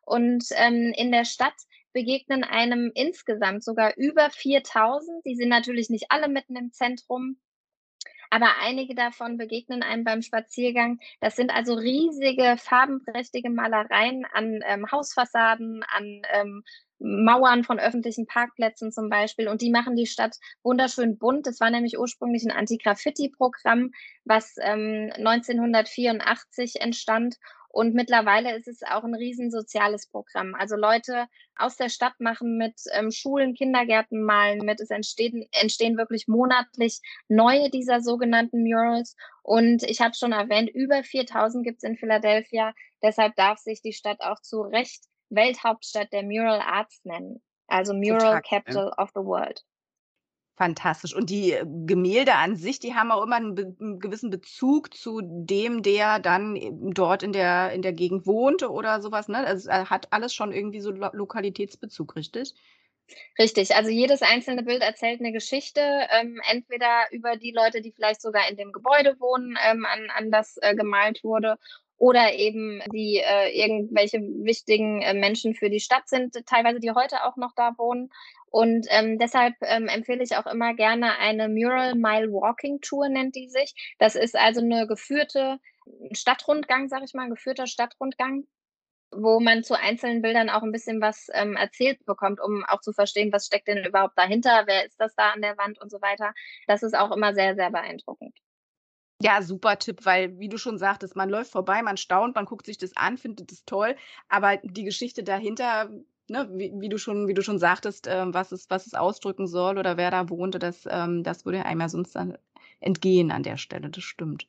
Und 0.07 0.45
ähm, 0.57 0.95
in 0.97 1.13
der 1.13 1.27
Stadt 1.27 1.53
begegnen 1.93 2.45
einem 2.45 2.91
insgesamt 2.95 3.65
sogar 3.65 3.97
über 3.97 4.31
4000. 4.31 5.25
Die 5.25 5.35
sind 5.35 5.49
natürlich 5.49 5.91
nicht 5.91 6.07
alle 6.11 6.29
mitten 6.29 6.57
im 6.57 6.73
Zentrum. 6.73 7.37
Aber 8.31 8.59
einige 8.61 8.95
davon 8.95 9.37
begegnen 9.37 9.83
einem 9.83 10.05
beim 10.05 10.23
Spaziergang. 10.23 11.01
Das 11.21 11.35
sind 11.35 11.51
also 11.51 11.75
riesige, 11.75 12.57
farbenprächtige 12.59 13.51
Malereien 13.51 14.25
an 14.33 14.61
ähm, 14.65 14.91
Hausfassaden, 14.91 15.83
an 15.89 16.23
ähm, 16.33 16.63
Mauern 17.01 17.65
von 17.65 17.81
öffentlichen 17.81 18.27
Parkplätzen 18.27 18.93
zum 18.93 19.09
Beispiel. 19.09 19.49
Und 19.49 19.63
die 19.63 19.71
machen 19.71 19.97
die 19.97 20.07
Stadt 20.07 20.37
wunderschön 20.63 21.19
bunt. 21.19 21.47
Das 21.47 21.59
war 21.59 21.71
nämlich 21.71 21.99
ursprünglich 21.99 22.45
ein 22.45 22.53
Anti-Graffiti-Programm, 22.53 23.91
was 24.25 24.55
ähm, 24.63 25.11
1984 25.17 26.81
entstand. 26.81 27.37
Und 27.73 27.95
mittlerweile 27.95 28.57
ist 28.57 28.67
es 28.67 28.83
auch 28.83 29.05
ein 29.05 29.15
riesen 29.15 29.50
soziales 29.50 30.09
Programm. 30.09 30.57
Also 30.57 30.75
Leute 30.75 31.27
aus 31.57 31.77
der 31.77 31.89
Stadt 31.89 32.19
machen 32.19 32.59
mit 32.59 32.75
ähm, 32.93 33.12
Schulen, 33.12 33.55
Kindergärten 33.55 34.25
malen 34.25 34.59
mit. 34.65 34.81
Es 34.81 34.91
entstehen, 34.91 35.47
entstehen 35.53 35.97
wirklich 35.97 36.27
monatlich 36.27 37.00
neue 37.29 37.71
dieser 37.71 38.00
sogenannten 38.00 38.65
Murals. 38.65 39.17
Und 39.43 39.85
ich 39.85 40.00
habe 40.00 40.15
schon 40.15 40.33
erwähnt, 40.33 40.69
über 40.71 41.05
4000 41.05 41.65
gibt 41.65 41.79
es 41.79 41.89
in 41.89 41.97
Philadelphia. 41.97 42.75
Deshalb 43.03 43.37
darf 43.37 43.59
sich 43.59 43.81
die 43.83 43.93
Stadt 43.93 44.21
auch 44.21 44.41
zu 44.41 44.62
Recht 44.62 45.05
Welthauptstadt 45.29 46.12
der 46.12 46.25
Mural 46.25 46.61
Arts 46.61 47.00
nennen. 47.05 47.41
Also 47.69 47.95
Mural 47.95 48.43
Capital 48.43 48.93
of 48.97 49.11
the 49.15 49.21
World. 49.21 49.62
Fantastisch. 50.61 51.15
Und 51.15 51.31
die 51.31 51.53
äh, 51.53 51.65
Gemälde 51.87 52.35
an 52.35 52.55
sich, 52.55 52.79
die 52.81 52.95
haben 52.95 53.11
auch 53.11 53.23
immer 53.23 53.37
einen, 53.37 53.55
be 53.55 53.63
'n 53.81 53.99
gewissen 53.99 54.29
Bezug 54.29 54.93
zu 54.93 55.23
dem, 55.25 55.81
der 55.83 56.19
dann 56.19 56.55
dort 56.93 57.23
in 57.23 57.33
der 57.33 57.73
in 57.73 57.81
der 57.81 57.95
Gegend 57.95 58.27
wohnte 58.27 58.71
oder 58.71 59.01
sowas, 59.01 59.29
ne? 59.29 59.39
Also, 59.39 59.71
es 59.71 59.89
hat 59.89 60.13
alles 60.13 60.35
schon 60.35 60.53
irgendwie 60.53 60.81
so 60.81 60.91
Lo 60.91 61.09
Lokalitätsbezug, 61.15 62.15
richtig? 62.15 62.53
Richtig, 63.39 63.75
also 63.77 63.91
jedes 63.91 64.23
einzelne 64.23 64.63
Bild 64.63 64.83
erzählt 64.83 65.21
eine 65.21 65.33
Geschichte, 65.33 65.81
ähm, 66.11 66.41
entweder 66.51 67.07
über 67.13 67.37
die 67.37 67.53
Leute, 67.53 67.81
die 67.81 67.93
vielleicht 67.93 68.21
sogar 68.21 68.49
in 68.51 68.57
dem 68.57 68.73
Gebäude 68.73 69.17
wohnen, 69.21 69.57
ähm, 69.65 69.87
an 69.87 70.11
an 70.11 70.31
das, 70.31 70.57
äh, 70.61 70.75
gemalt 70.75 71.23
wurde 71.25 71.57
oder 72.00 72.32
eben 72.32 72.82
die 72.95 73.19
äh, 73.19 73.50
irgendwelche 73.50 74.21
wichtigen 74.21 75.02
äh, 75.02 75.13
Menschen 75.13 75.54
für 75.54 75.69
die 75.69 75.80
Stadt 75.80 76.08
sind, 76.08 76.34
teilweise 76.47 76.80
die 76.80 76.93
heute 76.93 77.25
auch 77.25 77.36
noch 77.36 77.52
da 77.54 77.75
wohnen. 77.76 78.10
Und 78.47 78.86
ähm, 78.89 79.19
deshalb 79.19 79.54
ähm, 79.60 79.86
empfehle 79.86 80.25
ich 80.25 80.34
auch 80.36 80.47
immer 80.47 80.73
gerne 80.73 81.19
eine 81.19 81.50
Mural 81.50 81.95
Mile 81.95 82.32
Walking 82.32 82.80
Tour, 82.80 83.10
nennt 83.10 83.36
die 83.36 83.50
sich. 83.50 83.75
Das 83.99 84.15
ist 84.15 84.34
also 84.34 84.63
eine 84.63 84.86
geführte 84.86 85.58
Stadtrundgang, 86.13 86.89
sage 86.89 87.04
ich 87.04 87.13
mal, 87.13 87.25
ein 87.25 87.30
geführter 87.34 87.67
Stadtrundgang, 87.67 88.47
wo 89.10 89.39
man 89.39 89.63
zu 89.63 89.78
einzelnen 89.78 90.23
Bildern 90.23 90.49
auch 90.49 90.63
ein 90.63 90.73
bisschen 90.73 91.02
was 91.02 91.28
ähm, 91.34 91.54
erzählt 91.54 92.06
bekommt, 92.06 92.41
um 92.41 92.65
auch 92.65 92.80
zu 92.80 92.95
verstehen, 92.95 93.30
was 93.30 93.45
steckt 93.45 93.69
denn 93.69 93.84
überhaupt 93.84 94.17
dahinter, 94.17 94.63
wer 94.65 94.86
ist 94.86 94.99
das 94.99 95.15
da 95.17 95.32
an 95.32 95.43
der 95.43 95.58
Wand 95.58 95.78
und 95.78 95.91
so 95.91 96.00
weiter. 96.00 96.32
Das 96.67 96.82
ist 96.82 96.97
auch 96.97 97.15
immer 97.15 97.34
sehr, 97.34 97.56
sehr 97.56 97.71
beeindruckend. 97.71 98.34
Ja, 99.23 99.43
super 99.43 99.78
Tipp, 99.78 100.06
weil, 100.06 100.39
wie 100.39 100.49
du 100.49 100.56
schon 100.56 100.78
sagtest, 100.78 101.15
man 101.15 101.28
läuft 101.28 101.50
vorbei, 101.52 101.83
man 101.83 101.97
staunt, 101.99 102.35
man 102.37 102.47
guckt 102.47 102.65
sich 102.67 102.78
das 102.78 102.97
an, 102.97 103.19
findet 103.19 103.52
es 103.52 103.65
toll, 103.67 103.97
aber 104.28 104.56
die 104.59 104.85
Geschichte 104.85 105.23
dahinter, 105.23 105.91
ne, 106.28 106.49
wie 106.52 106.73
wie 106.80 106.89
du 106.89 106.97
schon 106.99 107.28
wie 107.28 107.35
du 107.35 107.43
schon 107.43 107.59
sagtest, 107.59 108.06
ähm, 108.09 108.33
was 108.33 108.50
es 108.52 108.71
was 108.71 108.87
es 108.87 108.95
ausdrücken 108.95 109.47
soll 109.47 109.76
oder 109.78 109.97
wer 109.99 110.11
da 110.11 110.30
wohnte, 110.30 110.59
das 110.59 110.87
ähm, 110.91 111.23
das 111.23 111.45
würde 111.45 111.65
einem 111.67 111.80
ja 111.83 111.89
sonst 111.91 112.15
dann 112.15 112.39
entgehen 112.80 113.30
an 113.30 113.43
der 113.43 113.59
Stelle, 113.59 113.91
das 113.91 114.04
stimmt. 114.04 114.49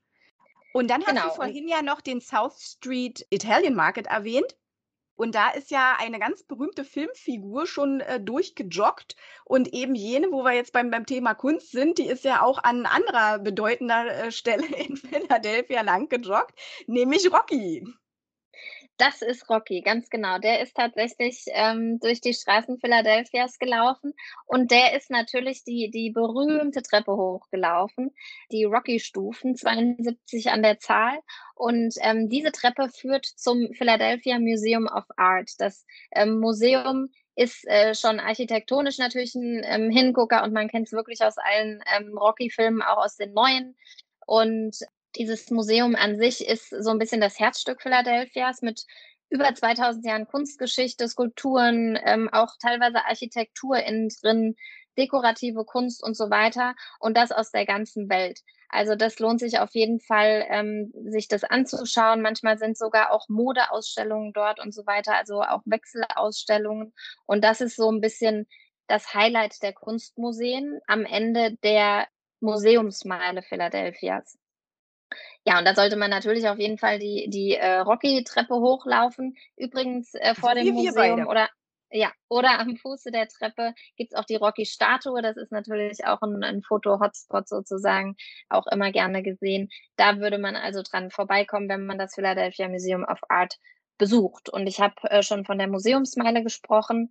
Und 0.74 0.90
dann 0.90 1.06
hast 1.06 1.24
du 1.24 1.30
Genau, 1.30 1.32
vorhin 1.32 1.68
ja 1.68 1.82
noch 1.82 2.02
den 2.02 2.22
South 2.22 2.60
Street 2.62 3.26
Italian 3.30 3.74
Market 3.76 4.08
erwähnt. 4.08 4.58
Und 5.16 5.36
da 5.36 5.50
ist 5.52 5.72
ja 5.72 5.96
eine 6.00 6.20
ganz 6.20 6.44
berühmte 6.44 6.84
Filmfigur 6.84 7.68
schon 7.68 8.02
äh, 8.02 8.20
durchgejoggt. 8.20 9.16
Und 9.46 9.74
eben 9.74 9.96
jene, 9.96 10.32
wo 10.32 10.44
wir 10.44 10.54
jetzt 10.54 10.74
beim, 10.74 10.90
beim 10.90 11.06
Thema 11.06 11.34
Kunst 11.34 11.72
sind, 11.72 11.98
die 11.98 12.08
ist 12.08 12.24
ja 12.24 12.42
auch 12.42 12.64
an 12.64 12.86
anderer 12.86 13.40
bedeutender 13.40 14.08
äh, 14.08 14.32
Stelle 14.32 14.66
in 14.76 14.98
Philadelphia 14.98 15.82
lang 15.82 16.10
gejoggt, 16.10 16.58
nämlich 16.88 17.32
Rocky. 17.32 17.86
Das 19.02 19.24
ist 19.24 19.50
Rocky, 19.50 19.82
ganz 19.82 20.12
genau. 20.12 20.38
Der 20.38 20.62
ist 20.62 20.76
tatsächlich 20.76 21.46
ähm, 21.48 22.00
durch 22.00 22.22
die 22.22 22.36
Straßen 22.36 22.78
Philadelphias 22.78 23.58
gelaufen 23.58 24.14
und 24.46 24.70
der 24.70 24.96
ist 24.96 25.10
natürlich 25.10 25.64
die, 25.64 25.90
die 25.90 26.12
berühmte 26.12 26.84
Treppe 26.84 27.14
hochgelaufen, 27.14 28.14
die 28.52 28.64
Rocky-Stufen, 28.64 29.56
72 29.56 30.52
an 30.52 30.62
der 30.62 30.78
Zahl. 30.78 31.18
Und 31.56 31.96
ähm, 32.02 32.30
diese 32.30 32.52
Treppe 32.52 32.90
führt 32.90 33.26
zum 33.26 33.74
Philadelphia 33.74 34.38
Museum 34.38 34.86
of 34.86 35.06
Art. 35.18 35.50
Das 35.58 35.84
ähm, 36.12 36.38
Museum 36.38 37.10
ist 37.36 37.68
äh, 37.68 37.96
schon 37.96 38.20
architektonisch 38.20 39.00
natürlich 39.00 39.34
ein 39.34 39.64
ähm, 39.66 39.90
Hingucker 39.90 40.44
und 40.44 40.54
man 40.54 40.68
kennt 40.68 40.86
es 40.86 40.94
wirklich 40.94 41.24
aus 41.24 41.40
allen 41.40 41.84
ähm, 41.98 42.16
Rocky-Filmen, 42.16 42.84
auch 42.84 43.04
aus 43.04 43.18
den 43.18 43.34
neuen. 43.34 43.76
Und 44.28 44.78
dieses 45.16 45.50
Museum 45.52 45.96
an 45.96 46.18
sich 46.18 46.48
ist 46.48 46.70
so 46.70 46.90
ein 46.90 47.00
bisschen 47.00 47.22
das 47.22 47.40
Herzstück 47.40 47.82
Philadelphias 47.82 48.62
mit 48.62 48.86
über 49.30 49.54
2000 49.54 50.06
Jahren 50.06 50.28
Kunstgeschichte, 50.28 51.08
Skulpturen, 51.08 51.98
ähm, 52.04 52.30
auch 52.32 52.56
teilweise 52.62 53.06
Architektur 53.06 53.78
innen 53.78 54.10
drin, 54.22 54.56
dekorative 54.98 55.64
Kunst 55.64 56.04
und 56.04 56.18
so 56.18 56.30
weiter 56.30 56.76
und 57.00 57.16
das 57.16 57.32
aus 57.32 57.52
der 57.52 57.66
ganzen 57.66 58.10
Welt. 58.10 58.42
Also 58.70 58.96
das 58.96 59.20
lohnt 59.20 59.40
sich 59.40 59.60
auf 59.60 59.72
jeden 59.74 60.00
Fall, 60.00 60.46
ähm, 60.50 60.92
sich 61.10 61.28
das 61.28 61.44
anzuschauen. 61.44 62.22
Manchmal 62.22 62.58
sind 62.58 62.78
sogar 62.78 63.12
auch 63.12 63.28
Modeausstellungen 63.28 64.32
dort 64.34 64.60
und 64.60 64.74
so 64.74 64.86
weiter, 64.86 65.16
also 65.16 65.42
auch 65.42 65.62
Wechselausstellungen. 65.66 66.94
Und 67.26 67.44
das 67.44 67.62
ist 67.62 67.76
so 67.76 67.92
ein 67.92 68.02
bisschen 68.02 68.48
das 68.88 69.14
Highlight 69.14 69.62
der 69.62 69.74
Kunstmuseen 69.74 70.80
am 70.88 71.06
Ende 71.06 71.58
der 71.64 72.08
Museumsmeile 72.40 73.42
Philadelphias. 73.44 74.38
Ja, 75.46 75.58
und 75.60 75.66
da 75.66 75.74
sollte 75.76 75.96
man 75.98 76.10
natürlich 76.12 76.48
auf 76.48 76.60
jeden 76.60 76.78
Fall 76.78 77.00
die 77.00 77.28
die, 77.30 77.56
äh, 77.56 77.78
Rocky-Treppe 77.80 78.54
hochlaufen. 78.56 79.36
Übrigens, 79.58 80.14
äh, 80.16 80.36
So 80.36 80.42
vor 80.42 80.54
dem 80.56 80.70
Museum 80.72 81.26
oder 81.28 81.50
ja, 81.94 82.12
oder 82.30 82.60
am 82.60 82.78
Fuße 82.78 83.12
der 83.12 83.28
Treppe 83.28 83.74
gibt's 83.98 84.16
auch 84.16 84.24
die 84.24 84.38
Rocky-Statue. 84.38 85.22
Das 85.22 85.36
ist 85.36 85.52
natürlich 85.52 86.06
auch 86.06 86.22
ein 86.22 86.42
'n 86.44 86.62
Foto-Hotspot 86.64 87.50
sozusagen, 87.50 88.16
auch 88.50 88.66
immer 88.68 88.92
gerne 88.92 89.24
gesehen. 89.24 89.70
Da 89.98 90.20
würde 90.20 90.38
man 90.38 90.56
also 90.56 90.84
dran 90.84 91.10
vorbeikommen, 91.12 91.68
wenn 91.70 91.86
man 91.86 91.98
das 91.98 92.14
Philadelphia 92.16 92.70
Museum 92.70 93.04
of 93.04 93.20
Art 93.30 93.58
besucht. 93.98 94.48
Und 94.50 94.68
ich 94.68 94.80
habe, 94.80 94.96
äh, 95.10 95.22
schon 95.24 95.44
von 95.46 95.58
der 95.58 95.68
Museumsmeile 95.68 96.44
gesprochen. 96.44 97.10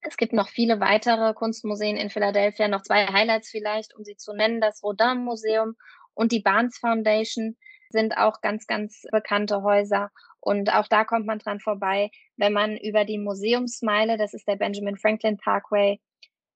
Es 0.00 0.16
gibt 0.16 0.32
noch 0.32 0.48
viele 0.48 0.80
weitere 0.80 1.34
Kunstmuseen 1.34 1.96
in 1.96 2.10
Philadelphia, 2.10 2.68
noch 2.68 2.82
2 2.82 3.06
Highlights 3.06 3.50
vielleicht, 3.50 3.94
um 3.96 4.04
sie 4.04 4.16
zu 4.16 4.32
nennen. 4.34 4.60
Das 4.60 4.82
Rodin-Museum 4.82 5.76
und 6.14 6.32
die 6.32 6.40
Barnes 6.40 6.78
Foundation 6.78 7.56
sind 7.90 8.16
auch 8.16 8.40
ganz, 8.40 8.66
ganz 8.66 9.06
bekannte 9.12 9.62
Häuser. 9.62 10.10
Und 10.40 10.72
auch 10.74 10.88
da 10.88 11.04
kommt 11.04 11.26
man 11.26 11.38
dran 11.38 11.60
vorbei, 11.60 12.10
wenn 12.36 12.52
man 12.52 12.76
über 12.76 13.04
die 13.04 13.18
Museumsmeile, 13.18 14.18
das 14.18 14.34
ist 14.34 14.46
der 14.46 14.56
Benjamin 14.56 14.96
Franklin 14.96 15.36
Parkway, 15.36 16.00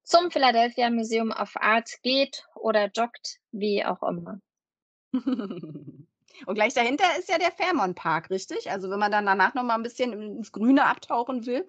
zum 0.02 0.30
Philadelphia 0.30 0.90
Museum 0.90 1.30
of 1.30 1.54
Art 1.56 1.90
geht 2.02 2.46
oder 2.54 2.90
joggt, 2.90 3.38
wie 3.52 3.84
auch 3.84 4.02
immer. 4.02 4.40
Und 6.46 6.54
gleich 6.54 6.74
dahinter 6.74 7.04
ist 7.18 7.28
ja 7.28 7.38
der 7.38 7.50
Fairmont 7.50 7.96
Park, 7.96 8.30
richtig? 8.30 8.70
Also 8.70 8.90
wenn 8.90 8.98
man 8.98 9.10
dann 9.10 9.26
danach 9.26 9.54
noch 9.54 9.64
mal 9.64 9.74
ein 9.74 9.82
bisschen 9.82 10.12
ins 10.12 10.52
Grüne 10.52 10.84
abtauchen 10.84 11.46
will. 11.46 11.68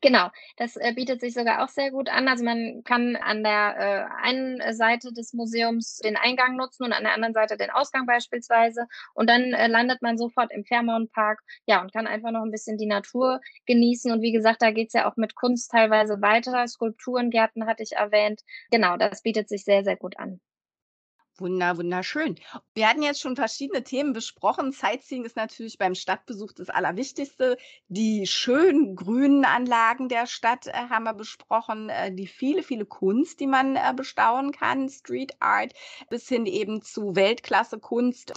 Genau, 0.00 0.28
das 0.56 0.76
äh, 0.76 0.92
bietet 0.94 1.20
sich 1.20 1.34
sogar 1.34 1.64
auch 1.64 1.68
sehr 1.68 1.90
gut 1.90 2.08
an. 2.08 2.28
Also 2.28 2.44
man 2.44 2.82
kann 2.84 3.16
an 3.16 3.42
der 3.42 4.08
äh, 4.22 4.24
einen 4.24 4.72
Seite 4.72 5.12
des 5.12 5.32
Museums 5.34 5.98
den 5.98 6.16
Eingang 6.16 6.56
nutzen 6.56 6.84
und 6.84 6.92
an 6.92 7.02
der 7.02 7.14
anderen 7.14 7.34
Seite 7.34 7.56
den 7.56 7.70
Ausgang 7.70 8.06
beispielsweise. 8.06 8.86
Und 9.14 9.28
dann 9.28 9.52
äh, 9.54 9.66
landet 9.66 10.00
man 10.00 10.16
sofort 10.16 10.52
im 10.52 10.64
Fairmount 10.64 11.10
Park, 11.12 11.40
ja, 11.66 11.80
und 11.80 11.92
kann 11.92 12.06
einfach 12.06 12.30
noch 12.30 12.42
ein 12.44 12.52
bisschen 12.52 12.78
die 12.78 12.86
Natur 12.86 13.40
genießen. 13.66 14.12
Und 14.12 14.22
wie 14.22 14.32
gesagt, 14.32 14.62
da 14.62 14.70
geht's 14.70 14.94
ja 14.94 15.10
auch 15.10 15.16
mit 15.16 15.34
Kunst 15.34 15.70
teilweise 15.72 16.22
weiter. 16.22 16.66
Skulpturengärten 16.68 17.66
hatte 17.66 17.82
ich 17.82 17.92
erwähnt. 17.92 18.42
Genau, 18.70 18.96
das 18.96 19.22
bietet 19.22 19.48
sich 19.48 19.64
sehr, 19.64 19.82
sehr 19.82 19.96
gut 19.96 20.16
an. 20.18 20.40
Wunder 21.40 21.76
wunderschön. 21.76 22.36
Wir 22.74 22.88
hatten 22.88 23.02
jetzt 23.02 23.20
schon 23.20 23.36
verschiedene 23.36 23.82
Themen 23.82 24.12
besprochen. 24.12 24.72
Sightseeing 24.72 25.24
ist 25.24 25.36
natürlich 25.36 25.78
beim 25.78 25.94
Stadtbesuch 25.94 26.52
das 26.52 26.70
Allerwichtigste. 26.70 27.56
Die 27.88 28.26
schönen 28.26 28.96
grünen 28.96 29.44
Anlagen 29.44 30.08
der 30.08 30.26
Stadt 30.26 30.66
äh, 30.66 30.72
haben 30.72 31.04
wir 31.04 31.14
besprochen, 31.14 31.88
äh, 31.88 32.12
die 32.14 32.26
viele, 32.26 32.62
viele 32.62 32.86
Kunst, 32.86 33.40
die 33.40 33.46
man 33.46 33.76
äh, 33.76 33.92
bestaunen 33.94 34.52
kann, 34.52 34.88
Street 34.88 35.32
Art 35.40 35.72
bis 36.10 36.28
hin 36.28 36.46
eben 36.46 36.82
zu 36.82 37.14
Weltklasse-Kunst. 37.14 38.32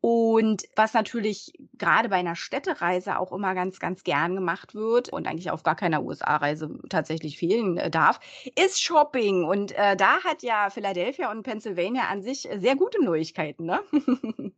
Und 0.00 0.64
was 0.76 0.94
natürlich 0.94 1.52
gerade 1.74 2.08
bei 2.08 2.16
einer 2.16 2.36
Städtereise 2.36 3.18
auch 3.18 3.32
immer 3.32 3.54
ganz, 3.54 3.80
ganz 3.80 4.04
gern 4.04 4.34
gemacht 4.34 4.74
wird 4.74 5.08
und 5.08 5.26
eigentlich 5.26 5.50
auf 5.50 5.62
gar 5.62 5.74
keiner 5.74 6.02
USA-Reise 6.02 6.78
tatsächlich 6.88 7.38
fehlen 7.38 7.76
äh, 7.76 7.90
darf, 7.90 8.20
ist 8.54 8.82
Shopping. 8.82 9.44
Und 9.44 9.72
äh, 9.72 9.96
da 9.96 10.22
hat 10.22 10.42
ja 10.42 10.70
Philadelphia 10.70 11.30
und 11.30 11.42
Pennsylvania 11.42 12.04
an 12.04 12.22
sich 12.22 12.48
sehr 12.56 12.76
gute 12.76 13.02
Neuigkeiten, 13.02 13.64
ne? 13.64 13.80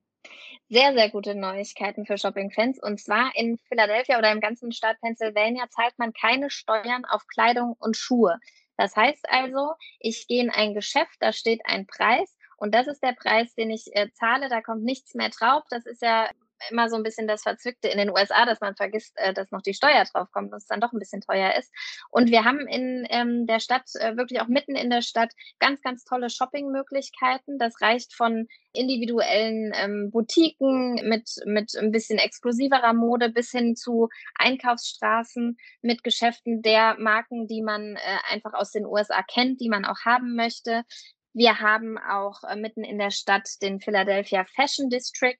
sehr, 0.68 0.92
sehr 0.92 1.10
gute 1.10 1.34
Neuigkeiten 1.34 2.04
für 2.04 2.18
Shopping-Fans. 2.18 2.78
Und 2.82 3.00
zwar 3.00 3.32
in 3.34 3.58
Philadelphia 3.68 4.18
oder 4.18 4.32
im 4.32 4.40
ganzen 4.40 4.72
Staat 4.72 5.00
Pennsylvania 5.00 5.68
zahlt 5.70 5.98
man 5.98 6.12
keine 6.12 6.50
Steuern 6.50 7.04
auf 7.06 7.26
Kleidung 7.26 7.74
und 7.78 7.96
Schuhe. 7.96 8.38
Das 8.76 8.94
heißt 8.94 9.28
also, 9.28 9.72
ich 9.98 10.26
gehe 10.28 10.42
in 10.42 10.50
ein 10.50 10.74
Geschäft, 10.74 11.16
da 11.20 11.32
steht 11.32 11.60
ein 11.64 11.86
Preis 11.86 12.36
und 12.58 12.74
das 12.74 12.88
ist 12.88 13.02
der 13.02 13.12
Preis, 13.12 13.54
den 13.54 13.70
ich 13.70 13.94
äh, 13.94 14.10
zahle. 14.12 14.48
Da 14.48 14.60
kommt 14.60 14.84
nichts 14.84 15.14
mehr 15.14 15.30
drauf. 15.30 15.64
Das 15.70 15.86
ist 15.86 16.02
ja 16.02 16.28
immer 16.70 16.88
so 16.88 16.96
ein 16.96 17.02
bisschen 17.02 17.28
das 17.28 17.42
Verzwickte 17.42 17.88
in 17.88 17.98
den 17.98 18.10
USA, 18.10 18.44
dass 18.44 18.60
man 18.60 18.74
vergisst, 18.74 19.12
äh, 19.16 19.32
dass 19.32 19.50
noch 19.50 19.62
die 19.62 19.74
Steuer 19.74 20.04
draufkommt 20.04 20.52
und 20.52 20.58
es 20.58 20.66
dann 20.66 20.80
doch 20.80 20.92
ein 20.92 20.98
bisschen 20.98 21.20
teuer 21.20 21.54
ist. 21.56 21.72
Und 22.10 22.30
wir 22.30 22.44
haben 22.44 22.66
in 22.66 23.06
ähm, 23.10 23.46
der 23.46 23.60
Stadt, 23.60 23.84
äh, 23.94 24.16
wirklich 24.16 24.40
auch 24.40 24.48
mitten 24.48 24.74
in 24.74 24.90
der 24.90 25.02
Stadt, 25.02 25.32
ganz, 25.58 25.80
ganz 25.82 26.04
tolle 26.04 26.30
Shoppingmöglichkeiten. 26.30 27.58
Das 27.58 27.80
reicht 27.80 28.14
von 28.14 28.48
individuellen 28.72 29.72
ähm, 29.74 30.10
Boutiquen 30.10 30.94
mit, 31.08 31.30
mit 31.44 31.76
ein 31.76 31.92
bisschen 31.92 32.18
exklusiverer 32.18 32.92
Mode 32.92 33.30
bis 33.30 33.50
hin 33.50 33.76
zu 33.76 34.08
Einkaufsstraßen 34.36 35.56
mit 35.82 36.04
Geschäften 36.04 36.62
der 36.62 36.96
Marken, 36.98 37.46
die 37.46 37.62
man 37.62 37.96
äh, 37.96 38.32
einfach 38.32 38.54
aus 38.54 38.72
den 38.72 38.84
USA 38.84 39.22
kennt, 39.22 39.60
die 39.60 39.68
man 39.68 39.84
auch 39.84 40.00
haben 40.04 40.34
möchte. 40.34 40.84
Wir 41.32 41.60
haben 41.60 41.98
auch 41.98 42.42
äh, 42.44 42.56
mitten 42.56 42.84
in 42.84 42.98
der 42.98 43.10
Stadt 43.10 43.48
den 43.62 43.80
Philadelphia 43.80 44.44
Fashion 44.44 44.88
District. 44.90 45.36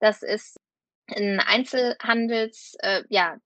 Das 0.00 0.22
ist 0.22 0.56
ein 1.08 1.40
Einzelhandels 1.40 2.74
äh, 2.80 3.02
ja, 3.08 3.36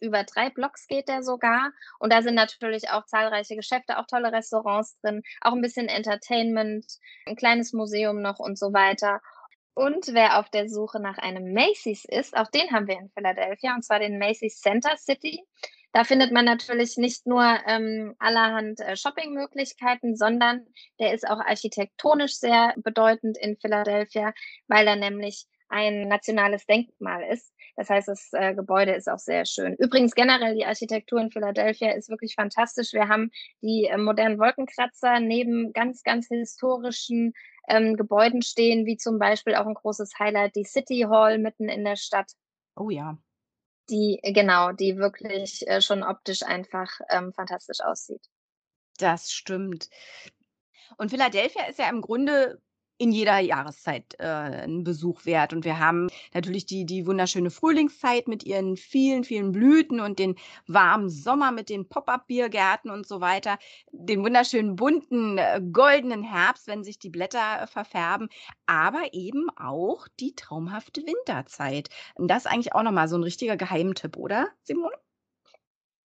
über 0.00 0.24
drei 0.24 0.50
Blocks 0.50 0.86
geht 0.86 1.08
der 1.08 1.22
sogar. 1.22 1.72
Und 1.98 2.12
da 2.12 2.22
sind 2.22 2.34
natürlich 2.34 2.90
auch 2.90 3.06
zahlreiche 3.06 3.56
Geschäfte, 3.56 3.98
auch 3.98 4.06
tolle 4.06 4.32
Restaurants 4.32 4.98
drin, 5.00 5.22
auch 5.40 5.52
ein 5.52 5.62
bisschen 5.62 5.88
Entertainment, 5.88 6.86
ein 7.26 7.36
kleines 7.36 7.72
Museum 7.72 8.20
noch 8.20 8.38
und 8.38 8.58
so 8.58 8.72
weiter. 8.72 9.20
Und 9.74 10.08
wer 10.08 10.38
auf 10.38 10.50
der 10.50 10.68
Suche 10.68 11.00
nach 11.00 11.18
einem 11.18 11.54
Macy's 11.54 12.04
ist, 12.04 12.36
auch 12.36 12.50
den 12.50 12.70
haben 12.72 12.86
wir 12.86 12.98
in 12.98 13.10
Philadelphia, 13.10 13.74
und 13.74 13.84
zwar 13.84 14.00
den 14.00 14.18
Macy's 14.18 14.60
Center 14.60 14.96
City. 14.98 15.42
Da 15.92 16.04
findet 16.04 16.32
man 16.32 16.46
natürlich 16.46 16.96
nicht 16.96 17.26
nur 17.26 17.44
ähm, 17.66 18.14
allerhand 18.18 18.80
äh, 18.80 18.96
Shoppingmöglichkeiten, 18.96 20.16
sondern 20.16 20.66
der 20.98 21.12
ist 21.12 21.28
auch 21.28 21.40
architektonisch 21.40 22.36
sehr 22.36 22.74
bedeutend 22.76 23.36
in 23.36 23.56
Philadelphia, 23.58 24.32
weil 24.68 24.86
er 24.86 24.96
nämlich 24.96 25.46
ein 25.68 26.08
nationales 26.08 26.66
Denkmal 26.66 27.22
ist. 27.32 27.52
Das 27.76 27.88
heißt, 27.88 28.08
das 28.08 28.28
äh, 28.32 28.54
Gebäude 28.54 28.92
ist 28.92 29.08
auch 29.08 29.18
sehr 29.18 29.46
schön. 29.46 29.74
Übrigens 29.78 30.14
generell 30.14 30.54
die 30.54 30.66
Architektur 30.66 31.20
in 31.20 31.30
Philadelphia 31.30 31.92
ist 31.92 32.10
wirklich 32.10 32.34
fantastisch. 32.34 32.92
Wir 32.92 33.08
haben 33.08 33.30
die 33.62 33.86
äh, 33.90 33.96
modernen 33.96 34.38
Wolkenkratzer 34.38 35.20
neben 35.20 35.72
ganz, 35.72 36.02
ganz 36.02 36.28
historischen 36.28 37.32
ähm, 37.68 37.96
Gebäuden 37.96 38.42
stehen, 38.42 38.84
wie 38.84 38.98
zum 38.98 39.18
Beispiel 39.18 39.54
auch 39.54 39.66
ein 39.66 39.74
großes 39.74 40.18
Highlight, 40.18 40.56
die 40.56 40.64
City 40.64 41.06
Hall 41.08 41.38
mitten 41.38 41.68
in 41.68 41.84
der 41.84 41.96
Stadt. 41.96 42.32
Oh 42.76 42.90
ja. 42.90 43.16
Die 43.92 44.18
genau, 44.22 44.72
die 44.72 44.96
wirklich, 44.96 45.68
äh, 45.68 45.82
schon 45.82 46.02
optisch 46.02 46.42
einfach, 46.42 46.88
ähm, 47.10 47.32
fantastisch 47.32 47.80
aussieht. 47.80 48.26
Das 48.98 49.30
stimmt. 49.30 49.90
Und 50.96 51.10
Philadelphia 51.10 51.66
ist 51.66 51.78
ja 51.78 51.88
im 51.90 52.00
Grunde 52.00 52.60
in 52.98 53.12
jeder 53.12 53.38
Jahreszeit 53.38 54.14
äh, 54.18 54.64
'n 54.64 54.84
Besuch 54.84 55.24
wert. 55.26 55.52
Und 55.52 55.64
wir 55.64 55.78
haben 55.78 56.08
natürlich 56.34 56.66
die 56.66 56.86
die 56.86 57.06
wunderschöne 57.06 57.50
Frühlingszeit 57.50 58.28
mit 58.28 58.44
ihren 58.44 58.76
vielen, 58.76 59.24
vielen 59.24 59.52
Blüten 59.52 60.00
und 60.00 60.18
den 60.18 60.36
warmen 60.66 61.08
Sommer 61.10 61.52
mit 61.52 61.68
den 61.68 61.88
Pop-up-Biergärten 61.88 62.90
und 62.90 63.06
so 63.06 63.20
weiter, 63.20 63.58
den 63.92 64.22
wunderschönen 64.24 64.76
bunten, 64.76 65.38
äh, 65.38 65.60
goldenen 65.72 66.22
Herbst, 66.22 66.66
wenn 66.68 66.84
sich 66.84 66.98
die 66.98 67.10
Blätter 67.10 67.62
äh, 67.62 67.66
verfärben, 67.66 68.28
aber 68.66 69.12
eben 69.12 69.48
auch 69.56 70.06
die 70.20 70.34
traumhafte 70.34 71.02
Winterzeit. 71.02 71.88
Und 72.14 72.28
das 72.28 72.44
ist 72.44 72.50
eigentlich 72.52 72.74
auch 72.74 72.82
noch 72.82 72.92
mal 72.92 73.08
so 73.08 73.16
ein 73.16 73.22
richtiger 73.24 73.56
Geheimtipp, 73.56 74.16
oder, 74.16 74.48
Simone? 74.62 74.96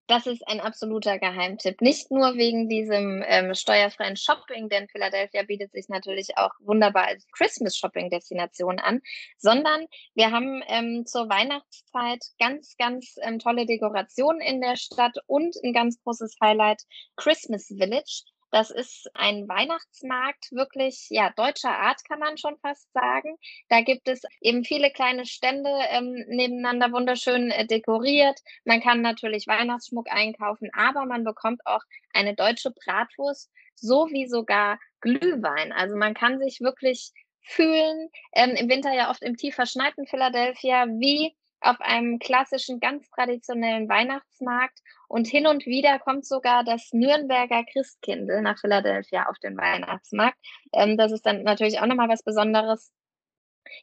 Das 0.07 0.25
ist 0.25 0.47
ein 0.47 0.61
absoluter 0.61 1.19
Geheimtipp. 1.19 1.81
Nicht 1.81 2.11
nur 2.11 2.35
wegen 2.35 2.69
diesem 2.69 3.21
ähm, 3.27 3.53
steuerfreien 3.53 4.15
Shopping, 4.15 4.69
denn 4.69 4.87
Philadelphia 4.87 5.43
bietet 5.43 5.73
sich 5.73 5.89
natürlich 5.89 6.37
auch 6.37 6.51
wunderbar 6.59 7.07
als 7.07 7.27
Christmas-Shopping-Destination 7.33 8.79
an, 8.79 9.01
sondern 9.37 9.85
wir 10.15 10.31
haben 10.31 10.63
ähm, 10.67 11.05
zur 11.05 11.27
Weihnachtszeit 11.27 12.23
ganz, 12.39 12.77
ganz 12.77 13.15
ähm, 13.21 13.39
tolle 13.39 13.65
Dekorationen 13.65 14.39
in 14.39 14.61
der 14.61 14.77
Stadt 14.77 15.17
und 15.25 15.57
ein 15.61 15.73
ganz 15.73 16.01
großes 16.01 16.37
Highlight 16.41 16.83
Christmas 17.17 17.67
Village. 17.67 18.23
Das 18.49 18.71
ist 18.71 19.09
ein 19.13 19.47
Weihnachtsmarkt, 19.47 20.51
wirklich, 20.51 21.07
ja, 21.09 21.31
deutscher 21.35 21.77
Art 21.77 22.03
kann 22.07 22.19
man 22.19 22.37
schon 22.37 22.57
fast 22.59 22.91
sagen. 22.93 23.37
Da 23.67 23.81
gibt 23.81 24.07
es 24.07 24.21
eben 24.41 24.63
viele 24.63 24.89
kleine 24.91 25.25
Stände 25.25 25.69
ähm, 25.89 26.23
nebeneinander 26.27 26.91
wunderschön 26.91 27.51
äh, 27.51 27.67
dekoriert. 27.67 28.39
Man 28.63 28.81
kann 28.81 29.01
natürlich 29.01 29.47
Weihnachtsschmuck 29.47 30.09
einkaufen, 30.09 30.69
aber 30.73 31.05
man 31.05 31.25
bekommt 31.25 31.61
auch 31.65 31.81
eine 32.13 32.35
deutsche 32.35 32.71
Bratwurst 32.71 33.51
sowie 33.75 34.27
sogar 34.27 34.79
Glühwein. 35.01 35.73
Also 35.73 35.97
man 35.97 36.13
kann 36.13 36.39
sich 36.39 36.61
wirklich 36.61 37.11
fühlen, 37.41 38.09
ähm, 38.33 38.51
im 38.51 38.69
Winter 38.69 38.93
ja 38.93 39.09
oft 39.09 39.23
im 39.23 39.35
tief 39.35 39.55
verschneiten 39.55 40.05
Philadelphia, 40.05 40.85
wie 40.87 41.35
auf 41.67 41.81
einem 41.81 42.19
klassischen, 42.19 42.79
ganz 42.79 43.09
traditionellen 43.09 43.89
Weihnachtsmarkt. 43.89 44.79
Und 45.07 45.27
hin 45.27 45.47
und 45.47 45.65
wieder 45.65 45.99
kommt 45.99 46.25
sogar 46.25 46.63
das 46.63 46.93
Nürnberger 46.93 47.63
Christkindl 47.71 48.41
nach 48.41 48.57
Philadelphia 48.59 49.27
auf 49.29 49.37
den 49.39 49.57
Weihnachtsmarkt. 49.57 50.37
Ähm, 50.73 50.97
das 50.97 51.11
ist 51.11 51.25
dann 51.25 51.43
natürlich 51.43 51.79
auch 51.79 51.85
nochmal 51.85 52.09
was 52.09 52.23
Besonderes. 52.23 52.91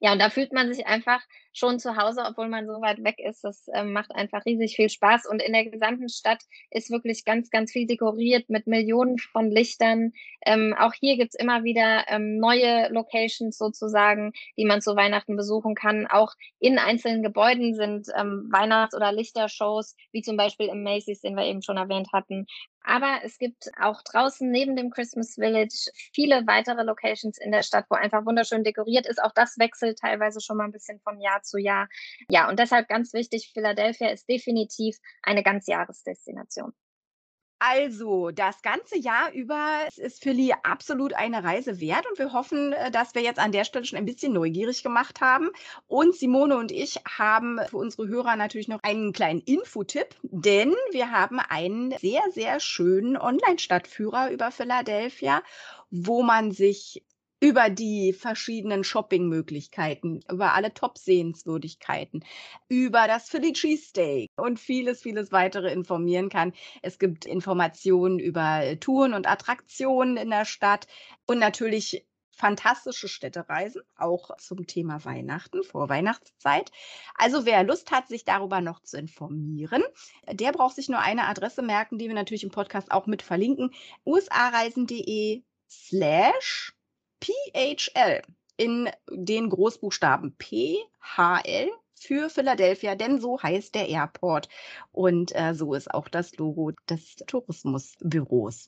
Ja, 0.00 0.12
und 0.12 0.18
da 0.18 0.30
fühlt 0.30 0.52
man 0.52 0.72
sich 0.72 0.86
einfach 0.86 1.20
schon 1.52 1.78
zu 1.78 1.96
Hause, 1.96 2.22
obwohl 2.28 2.48
man 2.48 2.66
so 2.66 2.80
weit 2.80 3.02
weg 3.04 3.18
ist. 3.18 3.44
Das 3.44 3.66
ähm, 3.72 3.92
macht 3.92 4.14
einfach 4.14 4.44
riesig 4.44 4.76
viel 4.76 4.90
Spaß. 4.90 5.26
Und 5.26 5.40
in 5.40 5.52
der 5.52 5.64
gesamten 5.64 6.08
Stadt 6.08 6.42
ist 6.70 6.90
wirklich 6.90 7.24
ganz, 7.24 7.50
ganz 7.50 7.72
viel 7.72 7.86
dekoriert 7.86 8.50
mit 8.50 8.66
Millionen 8.66 9.18
von 9.18 9.50
Lichtern. 9.50 10.12
Ähm, 10.44 10.74
auch 10.78 10.92
hier 10.94 11.16
gibt's 11.16 11.36
immer 11.36 11.62
wieder 11.62 12.04
ähm, 12.08 12.38
neue 12.38 12.88
Locations 12.92 13.56
sozusagen, 13.56 14.32
die 14.56 14.64
man 14.64 14.80
zu 14.80 14.96
Weihnachten 14.96 15.36
besuchen 15.36 15.74
kann. 15.74 16.06
Auch 16.08 16.32
in 16.58 16.78
einzelnen 16.78 17.22
Gebäuden 17.22 17.74
sind 17.74 18.08
ähm, 18.18 18.48
Weihnachts- 18.50 18.96
oder 18.96 19.12
Lichtershows, 19.12 19.94
wie 20.12 20.22
zum 20.22 20.36
Beispiel 20.36 20.66
im 20.66 20.82
Macy's, 20.82 21.20
den 21.20 21.36
wir 21.36 21.44
eben 21.44 21.62
schon 21.62 21.76
erwähnt 21.76 22.08
hatten. 22.12 22.46
Aber 22.84 23.20
es 23.24 23.38
gibt 23.38 23.70
auch 23.80 24.02
draußen 24.02 24.48
neben 24.50 24.76
dem 24.76 24.90
Christmas 24.90 25.34
Village 25.34 25.90
viele 26.12 26.46
weitere 26.46 26.82
Locations 26.82 27.38
in 27.38 27.50
der 27.50 27.62
Stadt, 27.62 27.86
wo 27.88 27.96
einfach 27.96 28.26
wunderschön 28.26 28.62
dekoriert 28.62 29.06
ist. 29.06 29.22
Auch 29.22 29.32
das 29.34 29.58
wechselt 29.58 29.98
teilweise 29.98 30.40
schon 30.40 30.58
mal 30.58 30.64
ein 30.64 30.72
bisschen 30.72 31.00
von 31.00 31.18
Jahr 31.20 31.42
zu 31.42 31.58
Jahr. 31.58 31.88
Ja, 32.28 32.48
und 32.48 32.58
deshalb 32.58 32.88
ganz 32.88 33.14
wichtig, 33.14 33.50
Philadelphia 33.54 34.08
ist 34.10 34.28
definitiv 34.28 34.98
eine 35.22 35.42
Ganzjahresdestination. 35.42 36.72
Also, 37.58 38.30
das 38.30 38.62
ganze 38.62 38.98
Jahr 38.98 39.32
über 39.32 39.86
ist 39.96 40.22
Philly 40.22 40.52
absolut 40.62 41.14
eine 41.14 41.44
Reise 41.44 41.80
wert 41.80 42.04
und 42.10 42.18
wir 42.18 42.32
hoffen, 42.32 42.72
äh, 42.72 42.90
dass 42.90 43.14
wir 43.14 43.22
jetzt 43.22 43.38
an 43.38 43.52
der 43.52 43.64
Stelle 43.64 43.84
schon 43.84 43.98
ein 43.98 44.04
bisschen 44.04 44.32
neugierig 44.32 44.82
gemacht 44.82 45.20
haben. 45.20 45.50
Und 45.86 46.14
Simone 46.14 46.56
und 46.56 46.72
ich 46.72 47.00
haben 47.06 47.60
für 47.70 47.78
unsere 47.78 48.08
Hörer 48.08 48.36
natürlich 48.36 48.68
noch 48.68 48.82
einen 48.82 49.12
kleinen 49.12 49.40
Infotipp, 49.40 50.14
denn 50.22 50.74
wir 50.90 51.10
haben 51.10 51.38
einen 51.38 51.96
sehr, 51.98 52.22
sehr 52.32 52.60
schönen 52.60 53.16
Online-Stadtführer 53.16 54.30
über 54.30 54.50
Philadelphia, 54.50 55.42
wo 55.90 56.22
man 56.22 56.52
sich 56.52 57.02
über 57.40 57.68
die 57.68 58.12
verschiedenen 58.12 58.84
Shoppingmöglichkeiten, 58.84 60.24
über 60.30 60.54
alle 60.54 60.72
Top-Sehenswürdigkeiten, 60.72 62.24
über 62.68 63.06
das 63.06 63.28
Philly 63.28 63.52
Cheesesteak 63.52 64.30
und 64.36 64.58
vieles, 64.58 65.02
vieles 65.02 65.30
weitere 65.32 65.72
informieren 65.72 66.30
kann. 66.30 66.52
Es 66.82 66.98
gibt 66.98 67.26
Informationen 67.26 68.18
über 68.18 68.78
Touren 68.80 69.14
und 69.14 69.28
Attraktionen 69.28 70.16
in 70.16 70.30
der 70.30 70.44
Stadt 70.44 70.86
und 71.26 71.38
natürlich 71.38 72.06
fantastische 72.34 73.08
Städtereisen, 73.08 73.82
auch 73.96 74.36
zum 74.38 74.66
Thema 74.66 75.04
Weihnachten, 75.04 75.62
vor 75.62 75.88
Weihnachtszeit. 75.88 76.70
Also 77.14 77.46
wer 77.46 77.62
Lust 77.62 77.90
hat, 77.90 78.08
sich 78.08 78.24
darüber 78.24 78.60
noch 78.60 78.80
zu 78.80 78.98
informieren, 78.98 79.82
der 80.30 80.52
braucht 80.52 80.76
sich 80.76 80.88
nur 80.88 81.00
eine 81.00 81.26
Adresse 81.26 81.62
merken, 81.62 81.98
die 81.98 82.08
wir 82.08 82.14
natürlich 82.14 82.44
im 82.44 82.50
Podcast 82.50 82.90
auch 82.90 83.06
mit 83.06 83.22
verlinken, 83.22 83.72
usareisen.de 84.04 85.44
slash 85.68 86.74
PHL 87.24 88.22
in 88.56 88.90
den 89.10 89.48
Großbuchstaben 89.48 90.36
PHL 90.38 91.70
für 91.94 92.28
Philadelphia, 92.28 92.94
denn 92.94 93.18
so 93.18 93.42
heißt 93.42 93.74
der 93.74 93.88
Airport 93.88 94.48
und 94.92 95.34
äh, 95.34 95.54
so 95.54 95.72
ist 95.74 95.92
auch 95.92 96.08
das 96.08 96.36
Logo 96.36 96.72
des 96.88 97.16
Tourismusbüros. 97.26 98.66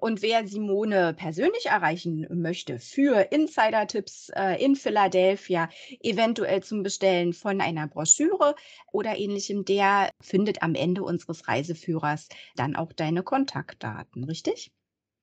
Und 0.00 0.22
wer 0.22 0.46
Simone 0.46 1.14
persönlich 1.14 1.66
erreichen 1.66 2.26
möchte 2.30 2.78
für 2.78 3.32
Insider-Tipps 3.32 4.30
äh, 4.34 4.62
in 4.62 4.76
Philadelphia, 4.76 5.68
eventuell 6.00 6.62
zum 6.62 6.82
Bestellen 6.82 7.32
von 7.32 7.60
einer 7.60 7.86
Broschüre 7.86 8.54
oder 8.92 9.16
ähnlichem, 9.16 9.64
der 9.64 10.10
findet 10.20 10.62
am 10.62 10.74
Ende 10.74 11.02
unseres 11.02 11.48
Reiseführers 11.48 12.28
dann 12.56 12.76
auch 12.76 12.92
deine 12.92 13.22
Kontaktdaten, 13.22 14.24
richtig? 14.24 14.72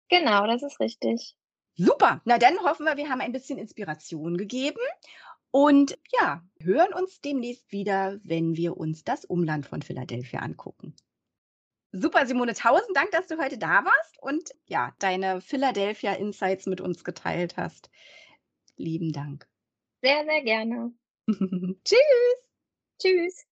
Genau, 0.10 0.48
das 0.48 0.64
ist 0.64 0.80
richtig. 0.80 1.36
Super. 1.76 2.22
Na, 2.26 2.38
dann 2.38 2.60
hoffen 2.60 2.86
wir, 2.86 2.98
wir 2.98 3.10
haben 3.10 3.22
ein 3.22 3.32
bisschen 3.32 3.58
Inspiration 3.58 4.38
gegeben 4.38 4.80
und 5.52 5.98
ja, 6.20 6.44
hören 6.60 6.94
uns 6.94 7.22
demnächst 7.22 7.72
wieder, 7.72 8.20
wenn 8.24 8.56
wir 8.56 8.78
uns 8.78 9.04
das 9.04 9.26
Umland 9.26 9.66
von 9.66 9.82
Philadelphia 9.82 10.40
angucken. 10.40 10.96
Super, 11.94 12.26
Simone, 12.26 12.54
tausend 12.54 12.96
Dank, 12.96 13.12
dass 13.12 13.28
du 13.28 13.38
heute 13.38 13.58
da 13.58 13.84
warst 13.84 14.22
und 14.22 14.52
ja, 14.68 14.96
deine 15.00 15.42
Philadelphia 15.42 16.14
Insights 16.14 16.66
mit 16.66 16.80
uns 16.80 17.04
geteilt 17.04 17.58
hast. 17.58 17.90
Lieben 18.78 19.12
Dank. 19.12 19.48
Sehr, 20.02 20.24
sehr 20.24 20.42
gerne. 20.44 20.94
Tschüss. 21.28 22.00
Tschüss. 22.98 23.46